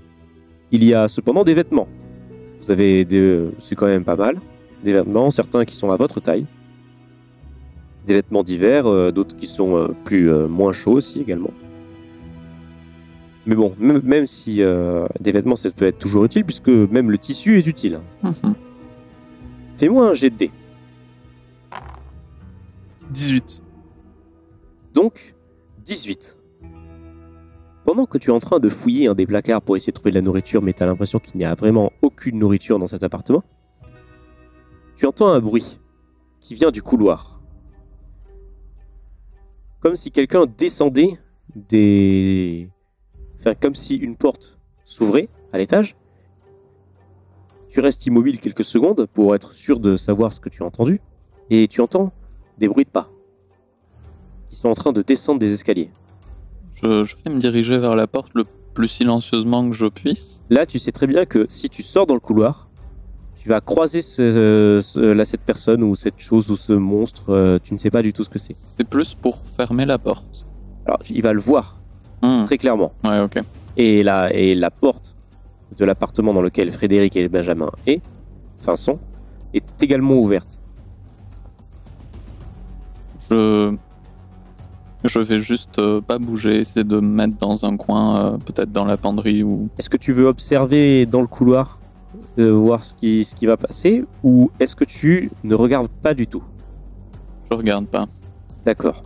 Il 0.71 0.83
y 0.83 0.93
a 0.93 1.07
cependant 1.07 1.43
des 1.43 1.53
vêtements. 1.53 1.87
Vous 2.61 2.71
avez 2.71 3.05
des, 3.05 3.47
c'est 3.59 3.75
quand 3.75 3.85
même 3.85 4.03
pas 4.03 4.15
mal. 4.15 4.39
Des 4.83 4.93
vêtements, 4.93 5.29
certains 5.29 5.65
qui 5.65 5.75
sont 5.75 5.91
à 5.91 5.97
votre 5.97 6.19
taille. 6.19 6.45
Des 8.05 8.13
vêtements 8.13 8.43
divers, 8.43 8.87
euh, 8.87 9.11
d'autres 9.11 9.35
qui 9.35 9.47
sont 9.47 9.75
euh, 9.75 9.87
plus, 10.05 10.31
euh, 10.31 10.47
moins 10.47 10.71
chauds 10.71 10.93
aussi 10.93 11.19
également. 11.19 11.51
Mais 13.45 13.55
bon, 13.55 13.73
même, 13.79 14.01
même 14.03 14.27
si 14.27 14.61
euh, 14.61 15.07
des 15.21 15.31
vêtements, 15.31 15.55
ça 15.55 15.71
peut 15.71 15.85
être 15.85 15.99
toujours 15.99 16.25
utile, 16.25 16.43
puisque 16.43 16.67
même 16.67 17.11
le 17.11 17.17
tissu 17.17 17.57
est 17.57 17.67
utile. 17.67 17.99
Mhm. 18.23 18.55
Fais-moi 19.77 20.07
un 20.07 20.13
jet 20.13 20.29
de 20.29 20.35
dés. 20.35 20.51
18. 23.11 23.61
Donc, 24.93 25.35
18. 25.85 26.37
Pendant 27.85 28.05
que 28.05 28.17
tu 28.17 28.31
es 28.31 28.33
en 28.33 28.39
train 28.39 28.59
de 28.59 28.67
fouiller 28.67 29.07
un 29.07 29.13
des 29.13 29.25
placards 29.25 29.61
pour 29.61 29.77
essayer 29.77 29.91
de 29.91 29.95
trouver 29.95 30.11
de 30.11 30.15
la 30.15 30.21
nourriture, 30.21 30.61
mais 30.61 30.73
tu 30.73 30.83
as 30.83 30.85
l'impression 30.87 31.19
qu'il 31.19 31.37
n'y 31.37 31.45
a 31.45 31.55
vraiment 31.55 31.93
aucune 32.01 32.39
nourriture 32.39 32.79
dans 32.79 32.87
cet 32.87 33.03
appartement, 33.03 33.43
tu 34.95 35.05
entends 35.05 35.29
un 35.29 35.39
bruit 35.39 35.79
qui 36.39 36.55
vient 36.55 36.71
du 36.71 36.81
couloir. 36.81 37.39
Comme 39.79 39.95
si 39.95 40.11
quelqu'un 40.11 40.45
descendait 40.57 41.19
des... 41.55 42.69
Enfin, 43.39 43.53
comme 43.53 43.75
si 43.75 43.95
une 43.95 44.15
porte 44.15 44.57
s'ouvrait 44.83 45.29
à 45.53 45.59
l'étage. 45.59 45.95
Tu 47.69 47.79
restes 47.79 48.05
immobile 48.05 48.39
quelques 48.39 48.63
secondes 48.63 49.05
pour 49.13 49.35
être 49.35 49.53
sûr 49.53 49.79
de 49.79 49.97
savoir 49.97 50.33
ce 50.33 50.39
que 50.39 50.49
tu 50.49 50.63
as 50.63 50.65
entendu. 50.65 51.01
Et 51.49 51.67
tu 51.67 51.81
entends 51.81 52.11
des 52.57 52.67
bruits 52.67 52.85
de 52.85 52.89
pas 52.89 53.09
qui 54.49 54.55
sont 54.55 54.69
en 54.69 54.73
train 54.73 54.93
de 54.93 55.01
descendre 55.01 55.39
des 55.39 55.51
escaliers. 55.51 55.89
Je, 56.73 57.03
je 57.03 57.15
vais 57.23 57.31
me 57.33 57.39
diriger 57.39 57.77
vers 57.77 57.95
la 57.95 58.07
porte 58.07 58.31
le 58.33 58.45
plus 58.73 58.87
silencieusement 58.87 59.67
que 59.69 59.75
je 59.75 59.87
puisse. 59.87 60.43
Là, 60.49 60.65
tu 60.65 60.79
sais 60.79 60.91
très 60.91 61.07
bien 61.07 61.25
que 61.25 61.45
si 61.49 61.69
tu 61.69 61.83
sors 61.83 62.05
dans 62.05 62.13
le 62.13 62.19
couloir, 62.21 62.69
tu 63.35 63.49
vas 63.49 63.59
croiser 63.61 64.01
ce- 64.01 64.79
ce- 64.81 64.99
là, 64.99 65.25
cette 65.25 65.41
personne 65.41 65.83
ou 65.83 65.95
cette 65.95 66.19
chose 66.19 66.49
ou 66.51 66.55
ce 66.55 66.73
monstre, 66.73 67.29
euh, 67.29 67.59
tu 67.61 67.73
ne 67.73 67.79
sais 67.79 67.89
pas 67.89 68.01
du 68.01 68.13
tout 68.13 68.23
ce 68.23 68.29
que 68.29 68.39
c'est. 68.39 68.53
C'est 68.53 68.83
plus 68.87 69.15
pour 69.15 69.39
fermer 69.45 69.85
la 69.85 69.97
porte. 69.97 70.45
Alors, 70.85 70.99
il 71.09 71.21
va 71.21 71.33
le 71.33 71.39
voir 71.41 71.73
Hmm, 72.23 72.43
très 72.45 72.57
clairement. 72.57 72.93
Ouais, 73.03 73.19
ok. 73.19 73.39
Et 73.75 74.01
la, 74.01 74.33
et 74.33 74.55
la 74.55 74.71
porte 74.71 75.15
de 75.75 75.85
l'appartement 75.85 76.33
dans 76.33 76.41
lequel 76.41 76.71
Frédéric 76.71 77.15
et 77.17 77.27
Benjamin 77.27 77.71
est, 77.85 78.01
enfin 78.59 78.77
sont, 78.77 78.99
est 79.53 79.63
également 79.81 80.15
ouverte. 80.15 80.59
Je. 83.29 83.75
Je 85.03 85.19
vais 85.19 85.39
juste 85.39 85.77
euh, 85.77 86.01
pas 86.01 86.17
bouger, 86.17 86.59
essayer 86.59 86.83
de 86.83 86.99
me 86.99 87.07
mettre 87.07 87.37
dans 87.37 87.65
un 87.65 87.77
coin, 87.77 88.19
euh, 88.19 88.37
peut-être 88.37 88.71
dans 88.71 88.83
la 88.83 88.97
penderie 88.97 89.43
ou. 89.43 89.69
Est-ce 89.77 89.91
que 89.91 89.95
tu 89.95 90.11
veux 90.11 90.25
observer 90.25 91.05
dans 91.05 91.21
le 91.21 91.27
couloir, 91.27 91.79
euh, 92.39 92.51
voir 92.51 92.83
ce 92.83 92.93
qui, 92.93 93.23
ce 93.23 93.35
qui 93.35 93.45
va 93.45 93.57
passer, 93.57 94.03
ou 94.23 94.49
est-ce 94.59 94.75
que 94.75 94.83
tu 94.83 95.29
ne 95.43 95.53
regardes 95.53 95.87
pas 95.87 96.15
du 96.15 96.25
tout? 96.25 96.43
Je 97.49 97.55
regarde 97.55 97.85
pas. 97.85 98.07
D'accord. 98.65 99.03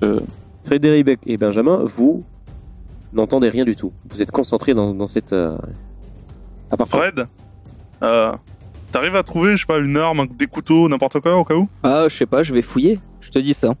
Je. 0.00 0.20
Frédéric 0.64 1.18
et 1.26 1.38
Benjamin, 1.38 1.84
vous 1.84 2.22
n'entendez 3.14 3.48
rien 3.48 3.64
du 3.64 3.74
tout. 3.74 3.92
Vous 4.10 4.20
êtes 4.20 4.30
concentrés 4.30 4.74
dans, 4.74 4.92
dans 4.92 5.08
cette 5.08 5.34
appartement. 6.70 7.02
Fred, 7.02 7.26
euh, 8.02 8.32
t'arrives 8.92 9.16
à 9.16 9.22
trouver, 9.22 9.52
je 9.52 9.62
sais 9.62 9.66
pas, 9.66 9.78
une 9.78 9.96
arme, 9.96 10.26
des 10.26 10.46
couteaux, 10.46 10.88
n'importe 10.88 11.20
quoi 11.20 11.36
au 11.36 11.44
cas 11.44 11.54
où? 11.54 11.68
Ah, 11.82 12.06
je 12.08 12.16
sais 12.16 12.26
pas, 12.26 12.42
je 12.42 12.52
vais 12.54 12.62
fouiller. 12.62 12.98
Je 13.20 13.30
te 13.30 13.38
dis 13.38 13.54
ça. 13.54 13.74